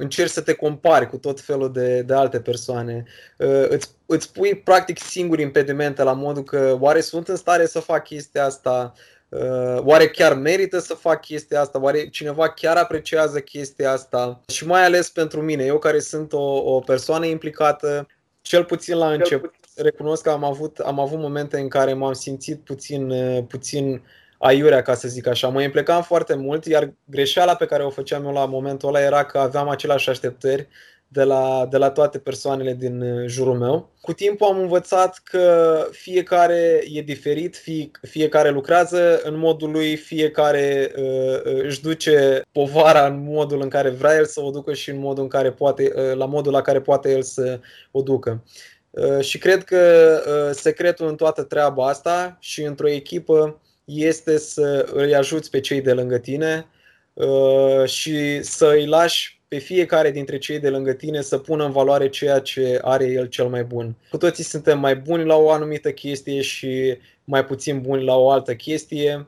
încerci 0.02 0.32
să 0.32 0.42
te 0.42 0.54
compari 0.54 1.10
cu 1.10 1.18
tot 1.18 1.42
felul 1.42 1.72
de, 1.72 2.02
de 2.02 2.14
alte 2.14 2.40
persoane. 2.40 3.04
Uh, 3.38 3.66
îți, 3.70 3.90
îți 4.06 4.32
pui 4.34 4.56
practic 4.56 5.00
singur 5.00 5.40
impedimente 5.40 6.04
la 6.04 6.14
modul 6.14 6.44
că 6.44 6.78
oare 6.80 7.02
sunt 7.02 7.28
în 7.28 7.36
stare 7.36 7.66
să 7.66 7.80
fac 7.80 8.04
chestia 8.04 8.46
asta, 8.46 8.94
uh, 9.30 9.78
oare 9.78 10.08
chiar 10.08 10.34
merită 10.34 10.80
să 10.80 10.94
fac 10.94 11.22
chestia 11.22 11.62
asta, 11.62 11.82
oare 11.82 12.10
cineva 12.10 12.50
chiar 12.50 12.78
apreciază 12.78 13.40
chestia 13.40 13.92
asta? 13.92 14.42
Și 14.48 14.68
mai 14.68 14.86
ales 14.86 15.10
pentru 15.10 15.42
mine, 15.42 15.64
eu 15.64 15.78
care 15.80 16.00
sunt 16.00 16.34
o, 16.34 16.76
o 16.76 16.80
persoană 16.80 17.26
implicată, 17.26 18.08
cel 18.42 18.64
puțin 18.64 18.98
la 18.98 19.12
început, 19.12 19.54
recunosc 19.76 20.24
că 20.24 20.30
am 20.30 20.44
avut, 20.44 20.78
am 20.78 21.00
avut 21.00 21.20
momente 21.20 21.60
în 21.60 21.68
care 21.68 21.94
m-am 21.94 22.14
simțit 22.14 22.60
puțin, 22.60 23.14
puțin 23.48 24.02
aiurea, 24.42 24.82
ca 24.82 24.94
să 24.94 25.08
zic 25.08 25.28
așa. 25.28 25.48
Mă 25.48 25.62
implicam 25.62 26.02
foarte 26.02 26.36
mult, 26.36 26.66
iar 26.66 26.94
greșeala 27.06 27.56
pe 27.56 27.66
care 27.66 27.84
o 27.84 27.90
făceam 27.90 28.26
eu 28.26 28.32
la 28.32 28.46
momentul 28.46 28.88
ăla 28.88 29.02
era 29.02 29.26
că 29.26 29.38
aveam 29.38 29.70
aceleași 29.70 30.10
așteptări 30.10 30.68
de 31.08 31.24
la, 31.24 31.68
de 31.70 31.78
la 31.78 31.90
toate 31.90 32.18
persoanele 32.18 32.74
din 32.74 33.02
uh, 33.02 33.28
jurul 33.28 33.58
meu. 33.58 33.90
Cu 34.02 34.14
timpul 34.14 34.48
am 34.48 34.60
învățat 34.60 35.22
că 35.24 35.88
fiecare 35.92 36.84
e 36.92 37.02
diferit, 37.02 37.56
fie, 37.56 37.92
fiecare 38.02 38.50
lucrează 38.50 39.20
în 39.24 39.38
modul 39.38 39.72
lui, 39.72 39.96
fiecare 39.96 40.92
uh, 40.98 41.54
uh, 41.54 41.64
își 41.64 41.82
duce 41.82 42.42
povara 42.52 43.06
în 43.06 43.24
modul 43.24 43.62
în 43.62 43.70
care 43.70 43.90
vrea 43.90 44.16
el 44.16 44.26
să 44.26 44.42
o 44.42 44.50
ducă 44.50 44.74
și 44.74 44.90
în 44.90 45.00
modul 45.00 45.24
în 45.24 45.30
care 45.30 45.52
poate, 45.52 45.94
uh, 45.96 46.16
la 46.16 46.26
modul 46.26 46.52
la 46.52 46.62
care 46.62 46.82
poate 46.82 47.12
el 47.12 47.22
să 47.22 47.60
o 47.92 48.02
ducă. 48.02 48.44
Uh, 48.90 49.20
și 49.20 49.38
cred 49.38 49.64
că 49.64 49.80
uh, 50.28 50.56
secretul 50.56 51.08
în 51.08 51.16
toată 51.16 51.44
treaba 51.44 51.88
asta 51.88 52.38
și 52.40 52.62
într-o 52.64 52.90
echipă 52.90 53.62
este 53.86 54.38
să 54.38 54.90
îi 54.94 55.16
ajuți 55.16 55.50
pe 55.50 55.60
cei 55.60 55.82
de 55.82 55.94
lângă 55.94 56.18
tine 56.18 56.66
uh, 57.14 57.86
și 57.86 58.44
să 58.44 58.68
îi 58.68 58.86
lași 58.86 59.42
pe 59.48 59.58
fiecare 59.58 60.12
dintre 60.12 60.38
cei 60.38 60.60
de 60.60 60.70
lângă 60.70 60.94
tine 60.94 61.22
să 61.22 61.38
pună 61.38 61.66
în 61.66 61.72
valoare 61.72 62.10
ceea 62.10 62.40
ce 62.40 62.80
are 62.82 63.06
el 63.06 63.26
cel 63.26 63.48
mai 63.48 63.64
bun. 63.64 63.96
Cu 64.10 64.18
toții 64.18 64.44
suntem 64.44 64.80
mai 64.80 64.96
buni 64.96 65.26
la 65.26 65.36
o 65.36 65.52
anumită 65.52 65.92
chestie 65.92 66.42
și 66.42 66.98
mai 67.24 67.46
puțin 67.46 67.82
buni 67.82 68.04
la 68.04 68.16
o 68.16 68.30
altă 68.30 68.56
chestie 68.56 69.28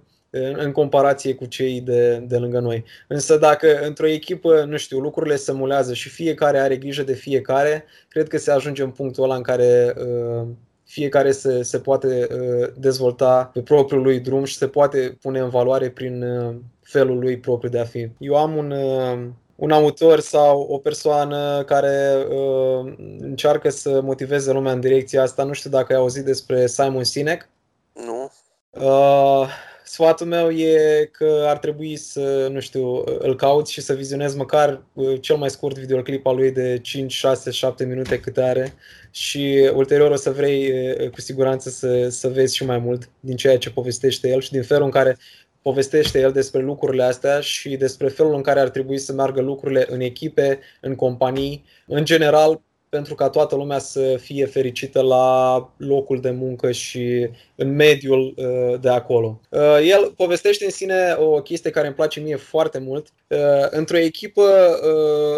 în 0.54 0.72
comparație 0.72 1.34
cu 1.36 1.46
cei 1.46 1.82
de, 1.82 2.18
de 2.18 2.38
lângă 2.38 2.60
noi. 2.60 2.84
Însă 3.08 3.38
dacă 3.38 3.80
într-o 3.82 4.08
echipă, 4.08 4.64
nu 4.64 4.78
știu, 4.78 5.00
lucrurile 5.00 5.36
se 5.36 5.52
mulează 5.52 5.94
și 5.94 6.10
fiecare 6.10 6.60
are 6.60 6.78
grijă 6.78 7.04
de 7.04 7.14
fiecare, 7.14 7.86
cred 8.08 8.28
că 8.28 8.38
se 8.38 8.52
ajunge 8.52 8.84
în 8.84 8.90
punctul 8.92 9.24
ăla 9.24 9.36
în 9.36 9.42
care 9.42 9.94
uh, 9.98 10.48
fiecare 10.94 11.32
se, 11.32 11.64
se 11.64 11.80
poate 11.80 12.28
uh, 12.32 12.70
dezvolta 12.78 13.50
pe 13.54 13.62
propriul 13.62 14.02
lui 14.02 14.20
drum 14.20 14.44
și 14.44 14.58
se 14.58 14.68
poate 14.68 15.18
pune 15.22 15.40
în 15.40 15.50
valoare 15.50 15.90
prin 15.90 16.24
uh, 16.24 16.56
felul 16.82 17.20
lui 17.20 17.38
propriu 17.40 17.70
de 17.70 17.80
a 17.80 17.84
fi. 17.84 18.10
Eu 18.18 18.36
am 18.36 18.56
un, 18.56 18.72
uh, 18.72 19.28
un 19.56 19.72
autor 19.72 20.20
sau 20.20 20.62
o 20.62 20.78
persoană 20.78 21.64
care 21.66 22.26
uh, 22.30 22.94
încearcă 23.20 23.70
să 23.70 24.02
motiveze 24.02 24.52
lumea 24.52 24.72
în 24.72 24.80
direcția 24.80 25.22
asta. 25.22 25.44
Nu 25.44 25.54
știu 25.54 25.70
dacă 25.70 25.94
ai 25.94 26.00
auzit 26.00 26.26
despre 26.26 26.68
Simon 26.68 27.04
Sinek. 27.04 27.50
Nu. 27.94 28.32
Uh, 28.70 29.48
sfatul 29.94 30.28
meu 30.28 30.50
e 30.50 31.10
că 31.12 31.46
ar 31.48 31.58
trebui 31.58 31.96
să, 31.96 32.48
nu 32.52 32.60
știu, 32.60 33.04
îl 33.20 33.36
cauți 33.36 33.72
și 33.72 33.82
să 33.82 33.94
vizionezi 33.94 34.38
măcar 34.38 34.82
uh, 34.94 35.22
cel 35.22 35.36
mai 35.36 35.50
scurt 35.50 35.78
videoclip 35.78 36.26
al 36.26 36.36
lui 36.36 36.52
de 36.52 36.80
5, 36.82 37.12
6, 37.12 37.52
7 37.52 37.86
minute 37.86 38.20
cât 38.20 38.38
are 38.38 38.74
și 39.12 39.72
ulterior 39.74 40.12
o 40.12 40.16
să 40.16 40.32
vrei 40.32 40.72
uh, 40.72 41.10
cu 41.10 41.22
siguranță 41.22 41.70
să, 41.70 42.10
să 42.10 42.28
vezi 42.28 42.56
și 42.56 42.66
mai 42.66 42.78
mult 42.78 43.10
din 43.20 43.36
ceea 43.36 43.58
ce 43.58 43.72
povestește 43.72 44.30
el 44.30 44.42
și 44.42 44.52
din 44.52 44.64
felul 44.64 44.84
în 44.84 44.92
care 44.92 45.18
povestește 45.62 46.20
el 46.20 46.32
despre 46.32 46.62
lucrurile 46.62 47.04
astea 47.04 47.40
și 47.40 47.76
despre 47.76 48.08
felul 48.08 48.36
în 48.36 48.42
care 48.42 48.60
ar 48.60 48.70
trebui 48.70 48.98
să 48.98 49.14
meargă 49.14 49.42
lucrurile 49.42 49.86
în 49.90 50.00
echipe, 50.00 50.60
în 50.82 50.96
companii, 50.96 51.64
în 51.88 52.06
general, 52.06 52.62
pentru 52.94 53.16
ca 53.16 53.30
toată 53.30 53.56
lumea 53.56 53.80
să 53.80 54.18
fie 54.22 54.46
fericită 54.46 55.02
la 55.02 55.58
locul 55.78 56.22
de 56.22 56.30
muncă 56.30 56.72
și 56.72 57.30
în 57.56 57.76
mediul 57.76 58.34
uh, 58.38 58.80
de 58.80 58.90
acolo. 58.90 59.40
Uh, 59.50 59.80
el 59.90 60.14
povestește 60.16 60.66
în 60.66 60.72
sine 60.72 61.16
o 61.20 61.42
chestie 61.42 61.70
care 61.70 61.88
îmi 61.88 61.96
place 61.96 62.20
mie 62.20 62.36
foarte 62.36 62.80
mult. 62.80 63.08
Uh, 63.28 63.38
într-o 63.70 63.98
echipă, 63.98 64.44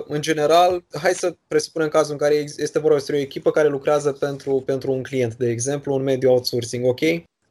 în 0.07 0.21
general, 0.21 0.83
hai 1.01 1.11
să 1.13 1.35
presupunem 1.47 1.87
cazul 1.87 2.11
în 2.11 2.17
care 2.17 2.33
este 2.57 2.79
vorba 2.79 2.95
despre 2.95 3.15
o 3.15 3.19
echipă 3.19 3.51
care 3.51 3.67
lucrează 3.67 4.11
pentru, 4.11 4.63
pentru 4.65 4.91
un 4.91 5.03
client, 5.03 5.35
de 5.35 5.49
exemplu, 5.49 5.93
un 5.93 6.03
mediu 6.03 6.31
outsourcing, 6.31 6.85
ok? 6.85 7.01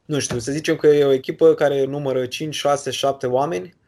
Nu 0.04 0.18
știu, 0.18 0.38
să 0.38 0.52
zicem 0.52 0.76
că 0.76 0.86
e 0.86 1.04
o 1.04 1.12
echipă 1.12 1.54
care 1.54 1.84
numără 1.84 2.26
5, 2.26 2.54
6, 2.54 2.90
7 2.90 3.26
oameni 3.26 3.74
Uh, 3.74 3.83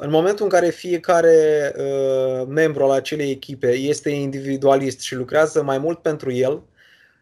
în 0.00 0.10
momentul 0.10 0.44
în 0.44 0.50
care 0.50 0.68
fiecare 0.68 1.72
uh, 1.76 2.46
membru 2.48 2.84
al 2.84 2.90
acelei 2.90 3.30
echipe 3.30 3.70
este 3.70 4.10
individualist 4.10 5.00
și 5.00 5.14
lucrează 5.14 5.62
mai 5.62 5.78
mult 5.78 5.98
pentru 5.98 6.32
el, 6.32 6.62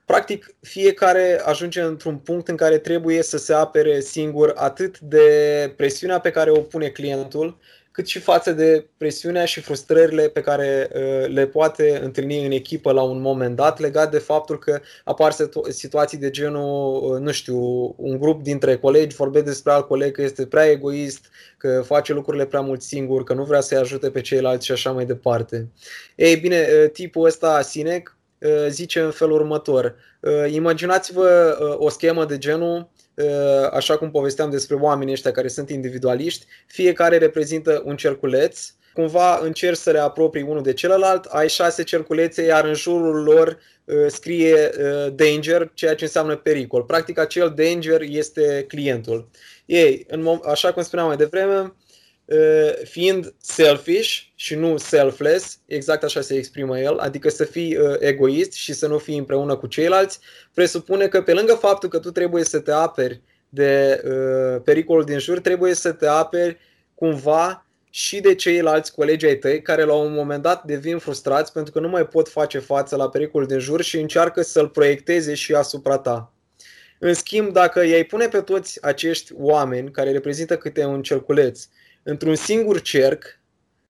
practic 0.04 0.54
fiecare 0.60 1.40
ajunge 1.44 1.80
într-un 1.80 2.16
punct 2.16 2.48
în 2.48 2.56
care 2.56 2.78
trebuie 2.78 3.22
să 3.22 3.38
se 3.38 3.54
apere 3.54 4.00
singur 4.00 4.52
atât 4.56 4.98
de 4.98 5.72
presiunea 5.76 6.20
pe 6.20 6.30
care 6.30 6.50
o 6.50 6.60
pune 6.60 6.88
clientul, 6.88 7.58
cât 7.96 8.06
și 8.06 8.18
față 8.18 8.52
de 8.52 8.86
presiunea 8.96 9.44
și 9.44 9.60
frustrările 9.60 10.28
pe 10.28 10.40
care 10.40 10.90
uh, 10.94 11.28
le 11.28 11.46
poate 11.46 12.00
întâlni 12.02 12.44
în 12.44 12.50
echipă 12.50 12.92
la 12.92 13.02
un 13.02 13.20
moment 13.20 13.56
dat, 13.56 13.80
legat 13.80 14.10
de 14.10 14.18
faptul 14.18 14.58
că 14.58 14.80
apar 15.04 15.34
situații 15.68 16.18
de 16.18 16.30
genul, 16.30 17.02
uh, 17.02 17.20
nu 17.20 17.32
știu, 17.32 17.58
un 17.96 18.18
grup 18.18 18.42
dintre 18.42 18.76
colegi 18.76 19.16
vorbește 19.16 19.48
despre 19.48 19.72
alt 19.72 19.86
coleg 19.86 20.12
că 20.12 20.22
este 20.22 20.46
prea 20.46 20.70
egoist, 20.70 21.26
că 21.56 21.82
face 21.86 22.12
lucrurile 22.12 22.46
prea 22.46 22.60
mult 22.60 22.82
singur, 22.82 23.24
că 23.24 23.34
nu 23.34 23.44
vrea 23.44 23.60
să-i 23.60 23.78
ajute 23.78 24.10
pe 24.10 24.20
ceilalți 24.20 24.66
și 24.66 24.72
așa 24.72 24.92
mai 24.92 25.06
departe. 25.06 25.68
Ei 26.14 26.36
bine, 26.36 26.66
uh, 26.82 26.90
tipul 26.90 27.26
ăsta, 27.26 27.62
Sinec, 27.62 28.16
zice 28.68 29.00
în 29.00 29.10
felul 29.10 29.34
următor. 29.34 29.94
Imaginați-vă 30.50 31.56
o 31.78 31.88
schemă 31.88 32.24
de 32.24 32.38
genul 32.38 32.76
Uh, 32.78 32.95
așa 33.72 33.96
cum 33.98 34.10
povesteam 34.10 34.50
despre 34.50 34.76
oamenii 34.76 35.12
ăștia 35.12 35.30
care 35.30 35.48
sunt 35.48 35.70
individualiști, 35.70 36.46
fiecare 36.66 37.18
reprezintă 37.18 37.82
un 37.84 37.96
cerculeț, 37.96 38.70
cumva 38.96 39.38
încerci 39.42 39.76
să 39.78 39.90
le 39.90 39.98
apropii 39.98 40.42
unul 40.42 40.62
de 40.62 40.72
celălalt, 40.72 41.24
ai 41.24 41.48
șase 41.48 41.82
cerculețe, 41.82 42.42
iar 42.42 42.64
în 42.64 42.74
jurul 42.74 43.22
lor 43.22 43.58
uh, 43.84 43.96
scrie 44.06 44.70
uh, 44.78 45.12
danger, 45.14 45.70
ceea 45.74 45.94
ce 45.94 46.04
înseamnă 46.04 46.36
pericol. 46.36 46.82
Practic 46.82 47.18
acel 47.18 47.52
danger 47.56 48.00
este 48.00 48.64
clientul. 48.68 49.28
Ei, 49.66 50.06
în, 50.08 50.40
așa 50.44 50.72
cum 50.72 50.82
spuneam 50.82 51.08
mai 51.08 51.16
devreme, 51.16 51.72
fiind 52.84 53.34
selfish 53.38 54.20
și 54.34 54.54
nu 54.54 54.76
selfless, 54.76 55.58
exact 55.66 56.02
așa 56.02 56.20
se 56.20 56.34
exprimă 56.34 56.78
el, 56.78 56.98
adică 56.98 57.28
să 57.28 57.44
fii 57.44 57.78
egoist 57.98 58.52
și 58.52 58.72
să 58.72 58.86
nu 58.86 58.98
fii 58.98 59.18
împreună 59.18 59.56
cu 59.56 59.66
ceilalți, 59.66 60.18
presupune 60.54 61.08
că 61.08 61.22
pe 61.22 61.32
lângă 61.32 61.54
faptul 61.54 61.88
că 61.88 61.98
tu 61.98 62.10
trebuie 62.10 62.44
să 62.44 62.58
te 62.58 62.72
aperi 62.72 63.20
de 63.48 64.02
pericolul 64.64 65.04
din 65.04 65.18
jur, 65.18 65.40
trebuie 65.40 65.74
să 65.74 65.92
te 65.92 66.06
aperi 66.06 66.58
cumva 66.94 67.66
și 67.90 68.20
de 68.20 68.34
ceilalți 68.34 68.94
colegi 68.94 69.26
ai 69.26 69.36
tăi 69.36 69.62
care 69.62 69.82
la 69.82 69.94
un 69.94 70.12
moment 70.12 70.42
dat 70.42 70.64
devin 70.64 70.98
frustrați 70.98 71.52
pentru 71.52 71.72
că 71.72 71.80
nu 71.80 71.88
mai 71.88 72.06
pot 72.06 72.28
face 72.28 72.58
față 72.58 72.96
la 72.96 73.08
pericolul 73.08 73.46
din 73.46 73.58
jur 73.58 73.82
și 73.82 73.98
încearcă 73.98 74.42
să-l 74.42 74.68
proiecteze 74.68 75.34
și 75.34 75.54
asupra 75.54 75.98
ta. 75.98 76.32
În 76.98 77.14
schimb, 77.14 77.52
dacă 77.52 77.84
i-ai 77.84 78.04
pune 78.04 78.28
pe 78.28 78.40
toți 78.40 78.84
acești 78.84 79.32
oameni 79.34 79.90
care 79.90 80.12
reprezintă 80.12 80.56
câte 80.56 80.84
un 80.84 81.02
cerculeț 81.02 81.64
într-un 82.06 82.34
singur 82.34 82.80
cerc 82.80 83.40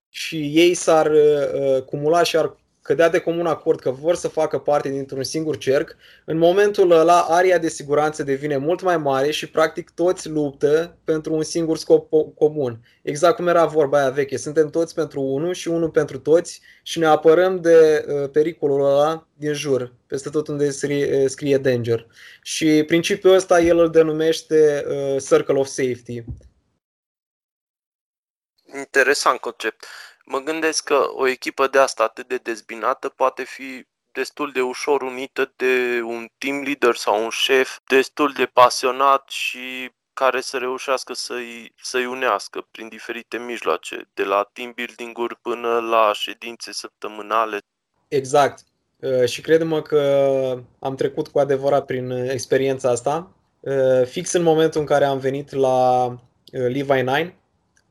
și 0.08 0.50
ei 0.54 0.74
s-ar 0.74 1.10
uh, 1.10 1.82
cumula 1.82 2.22
și 2.22 2.36
ar 2.36 2.56
cădea 2.82 3.08
de 3.08 3.18
comun 3.18 3.46
acord 3.46 3.80
că 3.80 3.90
vor 3.90 4.14
să 4.14 4.28
facă 4.28 4.58
parte 4.58 4.88
dintr-un 4.88 5.22
singur 5.22 5.58
cerc, 5.58 5.96
în 6.24 6.38
momentul 6.38 6.90
ăla 6.90 7.20
aria 7.20 7.58
de 7.58 7.68
siguranță 7.68 8.22
devine 8.22 8.56
mult 8.56 8.82
mai 8.82 8.96
mare 8.96 9.30
și 9.30 9.50
practic 9.50 9.90
toți 9.90 10.28
luptă 10.28 10.96
pentru 11.04 11.34
un 11.34 11.42
singur 11.42 11.76
scop 11.76 12.12
comun. 12.34 12.80
Exact 13.02 13.36
cum 13.36 13.48
era 13.48 13.64
vorba 13.64 13.98
aia 13.98 14.10
veche, 14.10 14.36
suntem 14.36 14.70
toți 14.70 14.94
pentru 14.94 15.20
unul 15.20 15.54
și 15.54 15.68
unul 15.68 15.90
pentru 15.90 16.18
toți 16.18 16.60
și 16.82 16.98
ne 16.98 17.06
apărăm 17.06 17.60
de 17.60 18.04
uh, 18.08 18.30
pericolul 18.30 18.80
ăla 18.80 19.28
din 19.34 19.52
jur, 19.52 19.94
peste 20.06 20.30
tot 20.30 20.48
unde 20.48 20.70
scrie, 20.70 21.22
uh, 21.22 21.28
scrie 21.28 21.58
danger. 21.58 22.06
Și 22.42 22.82
principiul 22.86 23.34
ăsta 23.34 23.60
el 23.60 23.78
îl 23.78 23.90
denumește 23.90 24.84
uh, 24.88 25.22
Circle 25.28 25.58
of 25.58 25.66
Safety. 25.66 26.22
Interesant 28.76 29.40
concept. 29.40 29.84
Mă 30.24 30.38
gândesc 30.38 30.84
că 30.84 31.06
o 31.14 31.26
echipă 31.26 31.66
de 31.66 31.78
asta 31.78 32.02
atât 32.02 32.28
de 32.28 32.36
dezbinată 32.36 33.08
poate 33.08 33.44
fi 33.44 33.86
destul 34.12 34.52
de 34.52 34.60
ușor 34.60 35.02
unită 35.02 35.52
de 35.56 36.00
un 36.04 36.28
team 36.38 36.62
leader 36.62 36.94
sau 36.94 37.22
un 37.22 37.30
șef 37.30 37.78
destul 37.86 38.32
de 38.32 38.46
pasionat 38.46 39.28
și 39.28 39.90
care 40.12 40.40
să 40.40 40.56
reușească 40.56 41.12
să-i, 41.12 41.74
să-i 41.82 42.06
unească 42.06 42.66
prin 42.70 42.88
diferite 42.88 43.38
mijloace, 43.38 44.08
de 44.14 44.24
la 44.24 44.50
team 44.52 44.72
building-uri 44.76 45.36
până 45.36 45.78
la 45.80 46.12
ședințe 46.14 46.72
săptămânale. 46.72 47.58
Exact. 48.08 48.64
Uh, 48.96 49.24
și 49.24 49.40
credem 49.40 49.82
că 49.82 50.00
am 50.78 50.94
trecut 50.94 51.28
cu 51.28 51.38
adevărat 51.38 51.84
prin 51.84 52.10
experiența 52.10 52.90
asta 52.90 53.30
fix 54.04 54.32
în 54.32 54.42
momentul 54.42 54.80
în 54.80 54.86
care 54.86 55.04
am 55.04 55.18
venit 55.18 55.52
la 55.52 56.08
Levi 56.50 57.02
9, 57.02 57.32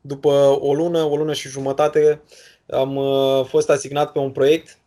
după 0.06 0.58
o 0.60 0.74
lună, 0.74 1.02
o 1.02 1.16
lună 1.16 1.32
și 1.32 1.48
jumătate, 1.48 2.20
am 2.70 2.98
fost 3.48 3.70
asignat 3.70 4.12
pe 4.12 4.18
un 4.18 4.30
proiect. 4.30 4.78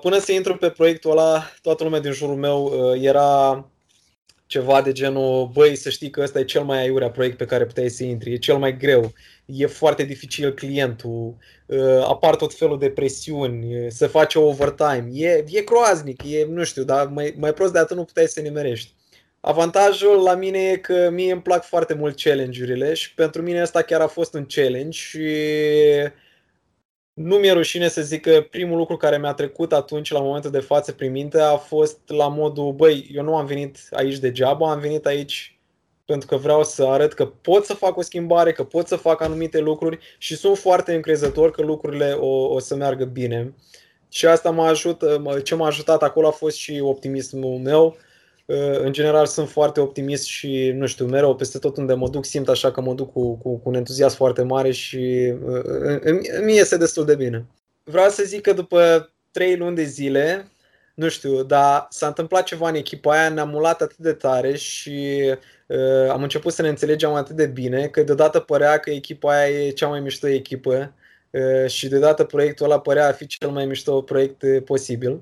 Până 0.00 0.18
să 0.18 0.32
intru 0.32 0.56
pe 0.56 0.70
proiectul 0.70 1.10
ăla, 1.10 1.42
toată 1.62 1.84
lumea 1.84 2.00
din 2.00 2.12
jurul 2.12 2.36
meu 2.36 2.72
era 3.00 3.64
ceva 4.46 4.82
de 4.82 4.92
genul, 4.92 5.50
băi, 5.52 5.76
să 5.76 5.90
știi 5.90 6.10
că 6.10 6.20
ăsta 6.20 6.38
e 6.38 6.44
cel 6.44 6.64
mai 6.64 6.78
aiurea 6.78 7.10
proiect 7.10 7.36
pe 7.36 7.44
care 7.44 7.64
puteai 7.64 7.88
să 7.88 8.04
intri, 8.04 8.32
e 8.32 8.36
cel 8.36 8.56
mai 8.56 8.76
greu, 8.76 9.12
e 9.46 9.66
foarte 9.66 10.04
dificil 10.04 10.52
clientul, 10.52 11.36
uh, 11.66 12.04
apar 12.06 12.36
tot 12.36 12.54
felul 12.54 12.78
de 12.78 12.90
presiuni, 12.90 13.86
să 13.90 14.06
faci 14.06 14.34
overtime, 14.34 15.08
e, 15.12 15.44
e 15.48 15.60
croaznic, 15.60 16.22
e, 16.22 16.46
nu 16.50 16.64
știu, 16.64 16.84
dar 16.84 17.06
mai, 17.06 17.34
mai 17.38 17.52
prost 17.52 17.72
de 17.72 17.78
atât 17.78 17.96
nu 17.96 18.04
puteai 18.04 18.26
să 18.26 18.40
nimerești. 18.40 18.92
Avantajul 19.46 20.22
la 20.22 20.34
mine 20.34 20.58
e 20.58 20.76
că 20.76 21.10
mie 21.10 21.32
îmi 21.32 21.42
plac 21.42 21.64
foarte 21.64 21.94
mult 21.94 22.20
challenge-urile 22.22 22.94
și 22.94 23.14
pentru 23.14 23.42
mine 23.42 23.60
asta 23.60 23.82
chiar 23.82 24.00
a 24.00 24.06
fost 24.06 24.34
un 24.34 24.46
challenge 24.48 24.98
și 24.98 25.26
nu 27.12 27.36
mi-e 27.36 27.52
rușine 27.52 27.88
să 27.88 28.02
zic 28.02 28.22
că 28.22 28.46
primul 28.50 28.76
lucru 28.76 28.96
care 28.96 29.18
mi-a 29.18 29.32
trecut 29.32 29.72
atunci, 29.72 30.10
la 30.10 30.20
momentul 30.20 30.50
de 30.50 30.60
față, 30.60 30.92
prin 30.92 31.10
minte, 31.10 31.40
a 31.40 31.56
fost 31.56 31.98
la 32.06 32.28
modul, 32.28 32.72
băi, 32.72 33.10
eu 33.14 33.22
nu 33.22 33.36
am 33.36 33.46
venit 33.46 33.78
aici 33.90 34.18
degeaba, 34.18 34.70
am 34.70 34.80
venit 34.80 35.06
aici 35.06 35.58
pentru 36.04 36.28
că 36.28 36.36
vreau 36.36 36.64
să 36.64 36.84
arăt 36.84 37.12
că 37.12 37.26
pot 37.26 37.64
să 37.64 37.74
fac 37.74 37.96
o 37.96 38.02
schimbare, 38.02 38.52
că 38.52 38.64
pot 38.64 38.86
să 38.86 38.96
fac 38.96 39.20
anumite 39.20 39.58
lucruri 39.58 39.98
și 40.18 40.36
sunt 40.36 40.58
foarte 40.58 40.94
încrezător 40.94 41.50
că 41.50 41.62
lucrurile 41.62 42.12
o, 42.12 42.54
o 42.54 42.58
să 42.58 42.74
meargă 42.74 43.04
bine. 43.04 43.54
Și 44.08 44.26
asta 44.26 44.50
mă 44.50 44.64
ajută, 44.64 45.22
ce 45.44 45.54
m-a 45.54 45.66
ajutat 45.66 46.02
acolo 46.02 46.26
a 46.26 46.30
fost 46.30 46.56
și 46.56 46.80
optimismul 46.82 47.58
meu, 47.58 47.96
în 48.82 48.92
general 48.92 49.26
sunt 49.26 49.48
foarte 49.48 49.80
optimist 49.80 50.24
și, 50.24 50.72
nu 50.74 50.86
știu, 50.86 51.06
mereu 51.06 51.34
peste 51.34 51.58
tot 51.58 51.76
unde 51.76 51.94
mă 51.94 52.08
duc 52.08 52.24
simt 52.24 52.48
așa 52.48 52.70
că 52.70 52.80
mă 52.80 52.94
duc 52.94 53.12
cu, 53.12 53.36
cu, 53.36 53.56
cu 53.56 53.68
un 53.68 53.74
entuziasm 53.74 54.16
foarte 54.16 54.42
mare 54.42 54.70
și 54.70 55.32
îmi 56.40 56.54
iese 56.54 56.76
destul 56.76 57.04
de 57.04 57.14
bine. 57.14 57.46
Vreau 57.84 58.10
să 58.10 58.22
zic 58.26 58.40
că 58.40 58.52
după 58.52 59.10
trei 59.30 59.56
luni 59.56 59.76
de 59.76 59.82
zile, 59.82 60.48
nu 60.94 61.08
știu, 61.08 61.42
dar 61.42 61.86
s-a 61.90 62.06
întâmplat 62.06 62.44
ceva 62.44 62.68
în 62.68 62.74
echipa 62.74 63.12
aia, 63.12 63.28
ne-am 63.28 63.48
mulat 63.48 63.82
atât 63.82 63.96
de 63.96 64.12
tare 64.12 64.56
și 64.56 65.20
uh, 65.66 66.08
am 66.08 66.22
început 66.22 66.52
să 66.52 66.62
ne 66.62 66.68
înțelegem 66.68 67.12
atât 67.12 67.36
de 67.36 67.46
bine 67.46 67.86
că 67.86 68.02
deodată 68.02 68.40
părea 68.40 68.78
că 68.78 68.90
echipa 68.90 69.30
aia 69.30 69.64
e 69.64 69.70
cea 69.70 69.88
mai 69.88 70.00
mișto 70.00 70.28
echipă 70.28 70.94
uh, 71.30 71.70
și 71.70 71.88
deodată 71.88 72.24
proiectul 72.24 72.66
ăla 72.66 72.80
părea 72.80 73.08
a 73.08 73.12
fi 73.12 73.26
cel 73.26 73.50
mai 73.50 73.66
mișto 73.66 74.02
proiect 74.02 74.64
posibil. 74.64 75.20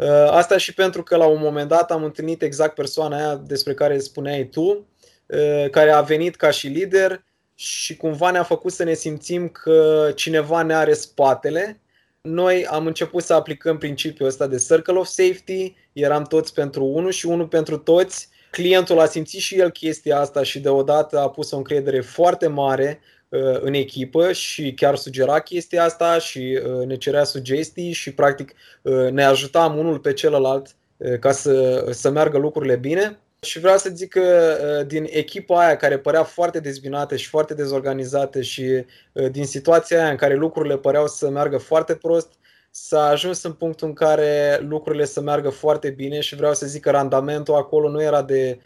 Uh, 0.00 0.06
asta 0.30 0.56
și 0.56 0.74
pentru 0.74 1.02
că 1.02 1.16
la 1.16 1.26
un 1.26 1.40
moment 1.40 1.68
dat 1.68 1.90
am 1.90 2.04
întâlnit 2.04 2.42
exact 2.42 2.74
persoana 2.74 3.16
aia 3.16 3.36
despre 3.46 3.74
care 3.74 3.98
spuneai 3.98 4.44
tu, 4.44 4.86
uh, 5.26 5.70
care 5.70 5.90
a 5.90 6.00
venit 6.00 6.36
ca 6.36 6.50
și 6.50 6.66
lider 6.66 7.24
și 7.54 7.96
cumva 7.96 8.30
ne-a 8.30 8.42
făcut 8.42 8.72
să 8.72 8.84
ne 8.84 8.94
simțim 8.94 9.48
că 9.48 10.10
cineva 10.14 10.62
ne 10.62 10.74
are 10.74 10.92
spatele. 10.92 11.80
Noi 12.20 12.66
am 12.66 12.86
început 12.86 13.22
să 13.22 13.34
aplicăm 13.34 13.78
principiul 13.78 14.28
ăsta 14.28 14.46
de 14.46 14.64
circle 14.68 14.98
of 14.98 15.06
safety, 15.06 15.74
eram 15.92 16.22
toți 16.22 16.54
pentru 16.54 16.84
unul 16.84 17.10
și 17.10 17.26
unul 17.26 17.46
pentru 17.46 17.78
toți. 17.78 18.28
Clientul 18.50 19.00
a 19.00 19.06
simțit 19.06 19.40
și 19.40 19.58
el 19.58 19.70
chestia 19.70 20.18
asta 20.18 20.42
și 20.42 20.60
deodată 20.60 21.18
a 21.18 21.30
pus 21.30 21.50
o 21.50 21.56
încredere 21.56 22.00
foarte 22.00 22.46
mare 22.46 23.00
Uh, 23.00 23.19
în 23.60 23.74
echipă 23.74 24.32
și 24.32 24.74
chiar 24.74 24.96
sugera 24.96 25.40
chestia 25.40 25.84
asta 25.84 26.18
și 26.18 26.60
uh, 26.64 26.86
ne 26.86 26.96
cerea 26.96 27.24
sugestii 27.24 27.92
și 27.92 28.14
practic 28.14 28.52
uh, 28.82 29.10
ne 29.10 29.24
ajutam 29.24 29.78
unul 29.78 29.98
pe 29.98 30.12
celălalt 30.12 30.74
ca 31.20 31.32
să, 31.32 31.86
să 31.90 32.10
meargă 32.10 32.38
lucrurile 32.38 32.76
bine. 32.76 33.18
Și 33.40 33.60
vreau 33.60 33.76
să 33.76 33.90
zic 33.94 34.08
că 34.08 34.56
din 34.86 35.06
echipa 35.10 35.58
aia 35.58 35.76
care 35.76 35.98
părea 35.98 36.22
foarte 36.22 36.60
dezbinată 36.60 37.16
și 37.16 37.28
foarte 37.28 37.54
dezorganizată 37.54 38.40
și 38.40 38.84
din 39.30 39.44
situația 39.44 40.00
aia 40.02 40.10
în 40.10 40.16
care 40.16 40.34
lucrurile 40.34 40.76
păreau 40.76 41.06
să 41.06 41.30
meargă 41.30 41.58
foarte 41.58 41.94
prost, 41.94 42.32
s-a 42.70 43.02
ajuns 43.02 43.42
în 43.42 43.52
punctul 43.52 43.88
în 43.88 43.94
care 43.94 44.58
lucrurile 44.68 45.04
să 45.04 45.20
meargă 45.20 45.48
foarte 45.48 45.90
bine 45.90 46.20
și 46.20 46.36
vreau 46.36 46.54
să 46.54 46.66
zic 46.66 46.82
că 46.82 46.90
randamentul 46.90 47.54
acolo 47.54 47.88
nu 47.88 48.02
era 48.02 48.22
de 48.22 48.58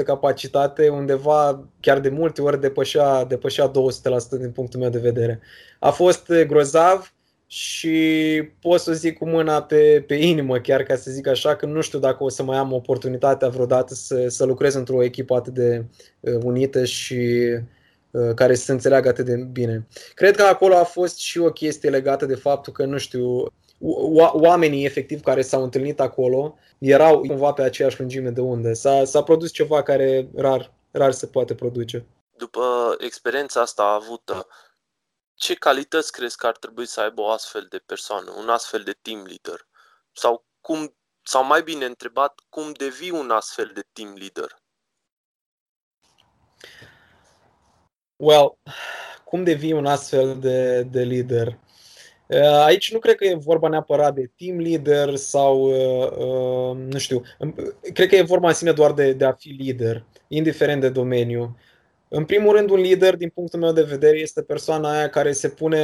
100% 0.00 0.04
capacitate, 0.04 0.88
undeva 0.88 1.64
chiar 1.80 2.00
de 2.00 2.08
multe 2.08 2.42
ori 2.42 2.60
depășea, 2.60 3.24
depășea 3.24 3.70
200% 3.70 3.72
din 4.38 4.50
punctul 4.50 4.80
meu 4.80 4.90
de 4.90 4.98
vedere. 4.98 5.40
A 5.78 5.90
fost 5.90 6.32
grozav 6.46 7.12
și 7.46 7.98
pot 8.60 8.80
să 8.80 8.92
zic 8.92 9.18
cu 9.18 9.28
mâna 9.28 9.62
pe, 9.62 10.04
pe 10.06 10.14
inimă, 10.14 10.58
chiar 10.58 10.82
ca 10.82 10.96
să 10.96 11.10
zic 11.10 11.26
așa, 11.26 11.56
că 11.56 11.66
nu 11.66 11.80
știu 11.80 11.98
dacă 11.98 12.24
o 12.24 12.28
să 12.28 12.42
mai 12.42 12.58
am 12.58 12.72
oportunitatea 12.72 13.48
vreodată 13.48 13.94
să, 13.94 14.28
să 14.28 14.44
lucrez 14.44 14.74
într-o 14.74 15.02
echipă 15.02 15.34
atât 15.34 15.54
de 15.54 15.84
uh, 16.20 16.34
unită 16.42 16.84
și 16.84 17.14
Uh, 17.52 17.60
care 18.34 18.54
să 18.54 18.64
se 18.64 18.72
înțeleagă 18.72 19.08
atât 19.08 19.24
de 19.24 19.36
bine. 19.36 19.86
Cred 20.14 20.36
că 20.36 20.42
acolo 20.42 20.76
a 20.76 20.84
fost 20.84 21.18
și 21.18 21.38
o 21.38 21.50
chestie 21.50 21.90
legată 21.90 22.26
de 22.26 22.34
faptul 22.34 22.72
că, 22.72 22.84
nu 22.84 22.98
știu, 22.98 23.46
oamenii 24.32 24.84
efectiv 24.84 25.20
care 25.20 25.42
s-au 25.42 25.62
întâlnit 25.62 26.00
acolo 26.00 26.58
erau 26.78 27.20
cumva 27.20 27.52
pe 27.52 27.62
aceeași 27.62 28.00
lungime 28.00 28.30
de 28.30 28.40
undă. 28.40 28.72
S-a, 28.72 29.04
s-a 29.04 29.22
produs 29.22 29.50
ceva 29.50 29.82
care 29.82 30.30
rar, 30.36 30.72
rar 30.90 31.12
se 31.12 31.26
poate 31.26 31.54
produce. 31.54 32.06
După 32.36 32.96
experiența 32.98 33.60
asta 33.60 33.82
avută, 33.82 34.46
ce 35.34 35.54
calități 35.54 36.12
crezi 36.12 36.36
că 36.36 36.46
ar 36.46 36.56
trebui 36.56 36.86
să 36.86 37.00
aibă 37.00 37.20
o 37.20 37.28
astfel 37.28 37.66
de 37.70 37.82
persoană, 37.86 38.34
un 38.38 38.48
astfel 38.48 38.82
de 38.82 38.98
team 39.02 39.18
leader? 39.18 39.66
Sau 40.12 40.44
cum, 40.60 40.96
sau 41.22 41.44
mai 41.44 41.62
bine 41.62 41.84
întrebat, 41.84 42.40
cum 42.48 42.72
devii 42.72 43.10
un 43.10 43.30
astfel 43.30 43.70
de 43.74 43.84
team 43.92 44.14
leader? 44.18 44.58
Well, 48.20 48.58
cum 49.24 49.44
devii 49.44 49.72
un 49.72 49.86
astfel 49.86 50.38
de, 50.40 50.82
de 50.82 51.02
lider? 51.02 51.58
Uh, 52.26 52.62
aici 52.64 52.92
nu 52.92 52.98
cred 52.98 53.14
că 53.14 53.24
e 53.24 53.34
vorba 53.34 53.68
neapărat 53.68 54.14
de 54.14 54.30
team 54.36 54.58
leader 54.58 55.16
sau, 55.16 55.62
uh, 55.62 56.10
uh, 56.10 56.76
nu 56.92 56.98
știu, 56.98 57.22
cred 57.92 58.08
că 58.08 58.16
e 58.16 58.22
vorba 58.22 58.48
în 58.48 58.54
sine 58.54 58.72
doar 58.72 58.92
de, 58.92 59.12
de 59.12 59.24
a 59.24 59.32
fi 59.32 59.48
lider, 59.48 60.04
indiferent 60.28 60.80
de 60.80 60.88
domeniu. 60.88 61.56
În 62.08 62.24
primul 62.24 62.56
rând, 62.56 62.70
un 62.70 62.80
lider, 62.80 63.16
din 63.16 63.28
punctul 63.28 63.60
meu 63.60 63.72
de 63.72 63.82
vedere, 63.82 64.18
este 64.18 64.42
persoana 64.42 64.90
aia 64.90 65.08
care 65.08 65.32
se 65.32 65.48
pune 65.48 65.82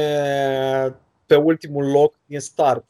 pe 1.25 1.35
ultimul 1.35 1.91
loc 1.91 2.19
din 2.25 2.39
start. 2.39 2.85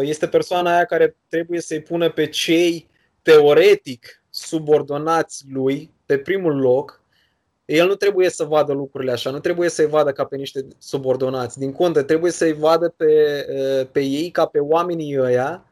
Este 0.00 0.28
persoana 0.28 0.74
aia 0.74 0.84
care 0.84 1.16
trebuie 1.28 1.60
să-i 1.60 1.82
pună 1.82 2.10
pe 2.10 2.26
cei 2.26 2.88
teoretic 3.22 4.22
subordonați 4.30 5.44
lui 5.48 5.90
pe 6.06 6.18
primul 6.18 6.60
loc 6.60 7.03
el 7.64 7.86
nu 7.86 7.94
trebuie 7.94 8.30
să 8.30 8.44
vadă 8.44 8.72
lucrurile 8.72 9.12
așa, 9.12 9.30
nu 9.30 9.38
trebuie 9.38 9.68
să-i 9.68 9.86
vadă 9.86 10.12
ca 10.12 10.24
pe 10.24 10.36
niște 10.36 10.66
subordonați. 10.78 11.58
Din 11.58 11.72
contă, 11.72 12.02
trebuie 12.02 12.30
să-i 12.30 12.52
vadă 12.52 12.88
pe, 12.96 13.46
pe 13.92 14.00
ei 14.00 14.30
ca 14.30 14.46
pe 14.46 14.58
oamenii 14.58 15.18
ăia 15.18 15.68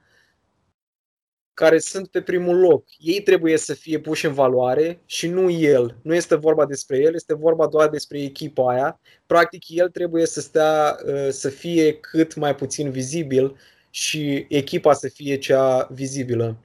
care 1.54 1.78
sunt 1.78 2.08
pe 2.08 2.20
primul 2.22 2.58
loc. 2.58 2.84
Ei 2.98 3.22
trebuie 3.22 3.56
să 3.56 3.74
fie 3.74 3.98
puși 3.98 4.26
în 4.26 4.32
valoare 4.32 5.00
și 5.06 5.28
nu 5.28 5.50
el. 5.50 5.96
Nu 6.02 6.14
este 6.14 6.34
vorba 6.34 6.66
despre 6.66 6.98
el, 6.98 7.14
este 7.14 7.34
vorba 7.34 7.66
doar 7.66 7.88
despre 7.88 8.22
echipa 8.22 8.70
aia. 8.70 9.00
Practic, 9.26 9.68
el 9.68 9.88
trebuie 9.88 10.26
să 10.26 10.40
stea, 10.40 10.96
să 11.30 11.48
fie 11.48 11.92
cât 11.92 12.34
mai 12.34 12.54
puțin 12.54 12.90
vizibil 12.90 13.56
și 13.90 14.46
echipa 14.48 14.92
să 14.92 15.08
fie 15.08 15.38
cea 15.38 15.88
vizibilă. 15.90 16.56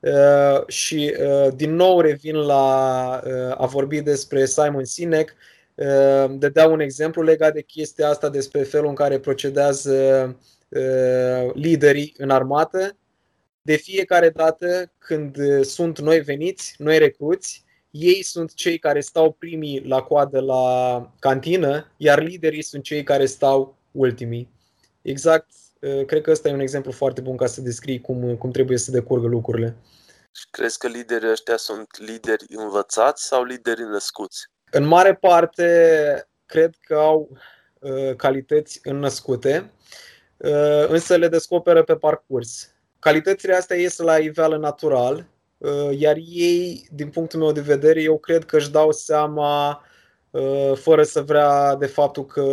Uh, 0.00 0.66
și 0.66 1.16
uh, 1.20 1.48
din 1.54 1.74
nou 1.74 2.00
revin 2.00 2.36
la 2.36 3.22
uh, 3.24 3.54
a 3.56 3.66
vorbi 3.66 4.00
despre 4.00 4.46
Simon 4.46 4.84
Sinek, 4.84 5.34
de 6.30 6.48
dau 6.48 6.72
un 6.72 6.80
exemplu 6.80 7.22
legat 7.22 7.52
de 7.52 7.62
chestia 7.62 8.08
asta 8.08 8.28
despre 8.28 8.62
felul 8.62 8.88
în 8.88 8.94
care 8.94 9.18
procedează 9.18 10.36
liderii 11.54 12.14
în 12.16 12.30
armată. 12.30 12.96
De 13.62 13.76
fiecare 13.76 14.30
dată 14.30 14.92
când 14.98 15.36
sunt 15.64 15.98
noi 15.98 16.20
veniți, 16.20 16.74
noi 16.78 16.98
recruți, 16.98 17.64
ei 17.90 18.22
sunt 18.22 18.54
cei 18.54 18.78
care 18.78 19.00
stau 19.00 19.32
primii 19.32 19.82
la 19.86 20.00
coadă 20.00 20.40
la 20.40 21.14
cantină, 21.18 21.92
iar 21.96 22.22
liderii 22.22 22.62
sunt 22.62 22.82
cei 22.82 23.02
care 23.02 23.26
stau 23.26 23.76
ultimii. 23.92 24.48
Exact 25.08 25.48
Eh, 25.80 26.04
cred 26.04 26.22
că 26.22 26.30
ăsta 26.30 26.48
e 26.48 26.52
un 26.52 26.60
exemplu 26.60 26.92
foarte 26.92 27.20
bun 27.20 27.36
ca 27.36 27.46
să 27.46 27.60
descrii 27.60 28.00
cum, 28.00 28.36
cum 28.36 28.50
trebuie 28.50 28.78
să 28.78 28.90
decurgă 28.90 29.26
lucrurile. 29.26 29.76
Și 30.32 30.46
crezi 30.50 30.78
că 30.78 30.86
liderii 30.86 31.30
ăștia 31.30 31.56
sunt 31.56 31.98
lideri 31.98 32.44
învățați 32.48 33.26
sau 33.26 33.44
lideri 33.44 33.82
născuți? 33.82 34.46
În 34.70 34.84
mare 34.84 35.14
parte, 35.14 36.28
cred 36.46 36.74
că 36.80 36.94
au 36.94 37.28
uh, 37.78 38.16
calități 38.16 38.80
înnăscute, 38.82 39.72
uh, 40.36 40.88
însă 40.88 41.16
le 41.16 41.28
descoperă 41.28 41.82
pe 41.82 41.96
parcurs. 41.96 42.72
Calitățile 42.98 43.54
astea 43.54 43.76
ies 43.76 43.98
la 43.98 44.18
iveală 44.18 44.56
natural, 44.56 45.26
uh, 45.58 45.90
iar 45.98 46.16
ei, 46.16 46.88
din 46.92 47.08
punctul 47.08 47.40
meu 47.40 47.52
de 47.52 47.60
vedere, 47.60 48.02
eu 48.02 48.18
cred 48.18 48.44
că 48.44 48.56
își 48.56 48.70
dau 48.70 48.92
seama 48.92 49.82
fără 50.74 51.02
să 51.02 51.22
vrea 51.22 51.74
de 51.74 51.86
faptul 51.86 52.26
că 52.26 52.44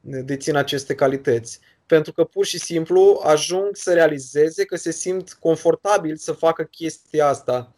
dețin 0.00 0.56
aceste 0.56 0.94
calități 0.94 1.60
pentru 1.86 2.12
că 2.12 2.24
pur 2.24 2.44
și 2.44 2.58
simplu 2.58 3.20
ajung 3.24 3.76
să 3.76 3.92
realizeze 3.92 4.64
că 4.64 4.76
se 4.76 4.90
simt 4.90 5.32
confortabil 5.32 6.16
să 6.16 6.32
facă 6.32 6.62
chestia 6.62 7.26
asta. 7.26 7.74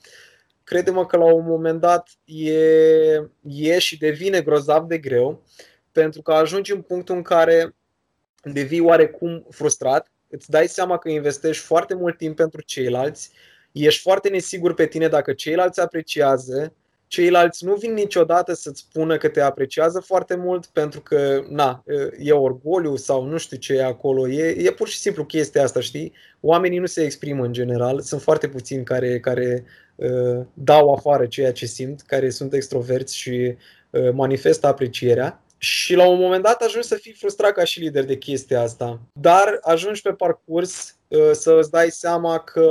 crede-mă 0.65 1.07
că 1.07 1.17
la 1.17 1.35
un 1.35 1.47
moment 1.47 1.81
dat 1.81 2.09
e, 2.25 2.61
e 3.43 3.79
și 3.79 3.99
devine 3.99 4.41
grozav 4.41 4.87
de 4.87 4.99
greu, 4.99 5.43
pentru 5.93 6.23
că 6.23 6.33
ajungi 6.33 6.73
în 6.73 6.81
punctul 6.81 7.17
în 7.17 7.23
care 7.23 7.75
devii 8.43 8.81
oarecum 8.81 9.47
frustrat, 9.51 10.11
îți 10.29 10.51
dai 10.51 10.69
seama 10.69 10.99
că 10.99 11.09
investești 11.09 11.65
foarte 11.65 11.95
mult 11.95 12.17
timp 12.17 12.37
pentru 12.37 12.63
ceilalți, 12.63 13.31
ești 13.73 14.03
foarte 14.03 14.29
nesigur 14.29 14.75
pe 14.75 14.87
tine 14.87 15.09
dacă 15.09 15.33
ceilalți 15.33 15.81
apreciază, 15.81 16.73
ceilalți 17.07 17.65
nu 17.65 17.75
vin 17.75 17.93
niciodată 17.93 18.53
să-ți 18.53 18.81
spună 18.81 19.17
că 19.17 19.29
te 19.29 19.41
apreciază 19.41 20.01
foarte 20.01 20.35
mult 20.35 20.67
pentru 20.67 21.01
că, 21.01 21.45
na, 21.49 21.85
e 22.19 22.33
orgoliu 22.33 22.97
sau 22.97 23.25
nu 23.25 23.37
știu 23.37 23.57
ce 23.57 23.73
e 23.73 23.85
acolo. 23.85 24.29
E, 24.29 24.67
e 24.67 24.71
pur 24.71 24.89
și 24.89 24.99
simplu 24.99 25.25
chestia 25.25 25.63
asta, 25.63 25.81
știi? 25.81 26.13
Oamenii 26.41 26.79
nu 26.79 26.87
se 26.87 27.03
exprimă 27.03 27.45
în 27.45 27.53
general. 27.53 28.01
Sunt 28.01 28.23
foarte 28.23 28.49
puțini 28.49 28.85
care, 28.85 29.21
care 29.21 29.65
uh, 29.95 30.41
dau 30.55 30.93
afară 30.93 31.27
ceea 31.27 31.53
ce 31.53 31.67
simt, 31.67 32.01
care 32.01 32.31
sunt 32.31 32.53
extroverți 32.53 33.17
și 33.17 33.57
uh, 33.91 34.11
manifestă 34.13 34.67
aprecierea. 34.67 35.41
Și 35.59 35.95
la 35.95 36.09
un 36.09 36.19
moment 36.19 36.43
dat 36.43 36.63
ajungi 36.63 36.89
să 36.89 36.95
fii 36.95 37.13
frustrat 37.13 37.53
ca 37.53 37.65
și 37.65 37.81
lider 37.81 38.05
de 38.05 38.17
chestia 38.17 38.61
asta. 38.61 39.01
Dar 39.13 39.59
ajungi 39.61 40.03
pe 40.03 40.13
parcurs 40.13 40.97
uh, 41.09 41.31
să 41.33 41.57
îți 41.61 41.71
dai 41.71 41.91
seama 41.91 42.39
că 42.39 42.71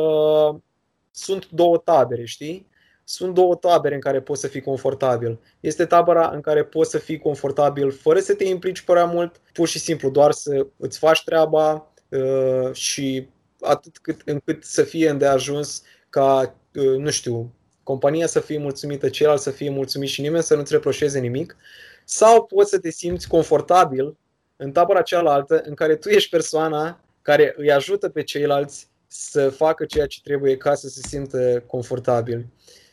sunt 1.12 1.50
două 1.50 1.78
tabere, 1.78 2.26
știi? 2.26 2.68
Sunt 3.08 3.34
două 3.34 3.56
tabere 3.56 3.96
în 3.96 4.02
care 4.02 4.22
poți 4.22 4.42
să 4.42 4.48
fii 4.48 4.62
confortabil. 4.62 5.40
Este 5.60 5.86
tabăra 5.86 6.30
în 6.30 6.42
care 6.42 6.64
poți 6.64 6.90
să 6.90 6.98
fii 6.98 7.20
confortabil 7.20 7.92
fără 7.92 8.20
să 8.20 8.34
te 8.34 8.44
implici 8.44 8.82
prea 8.82 9.06
mult, 9.06 9.42
pur 9.54 9.68
și 9.68 9.80
simplu 9.80 10.10
doar 10.10 10.32
să 10.32 10.68
îți 10.78 10.98
faci 10.98 11.24
treaba 11.24 11.92
uh, 12.10 12.74
și 12.74 13.28
atât 13.62 13.98
cât, 13.98 14.22
încât 14.26 14.64
să 14.64 14.84
fie 14.84 15.10
îndeajuns 15.10 15.84
ca, 16.10 16.56
uh, 16.76 16.98
nu 16.98 17.10
știu, 17.10 17.54
compania 17.84 18.28
să 18.28 18.40
fie 18.40 18.58
mulțumită, 18.58 19.10
celălalt 19.10 19.42
să 19.42 19.52
fie 19.52 19.70
mulțumit 19.70 20.10
și 20.10 20.22
nimeni 20.22 20.44
să 20.44 20.56
nu-ți 20.56 20.74
reproșeze 20.74 21.20
nimic. 21.20 21.56
Sau 22.04 22.46
poți 22.46 22.70
să 22.70 22.80
te 22.80 22.90
simți 22.90 23.28
confortabil 23.28 24.18
în 24.56 24.72
tabăra 24.72 25.02
cealaltă 25.02 25.62
în 25.66 25.74
care 25.74 25.96
tu 25.96 26.10
ești 26.10 26.30
persoana 26.30 27.00
care 27.22 27.54
îi 27.58 27.72
ajută 27.72 28.10
pe 28.10 28.24
ceilalți 28.24 28.88
să 29.08 29.50
facă 29.50 29.86
ceea 29.86 30.06
ce 30.06 30.22
trebuie 30.24 30.58
ca 30.58 30.74
să 30.76 30.88
se 30.88 31.02
simtă 31.08 31.64
confortabil. 31.68 32.38
Uh, 32.38 32.84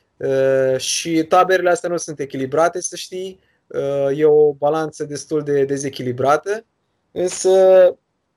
și 0.77 1.23
taberele 1.23 1.70
astea 1.70 1.89
nu 1.89 1.97
sunt 1.97 2.18
echilibrate, 2.20 2.81
să 2.81 2.97
știi. 2.97 3.41
Uh, 3.66 4.18
e 4.18 4.25
o 4.25 4.53
balanță 4.53 5.05
destul 5.05 5.43
de 5.43 5.64
dezechilibrată. 5.64 6.64
Însă, 7.12 7.51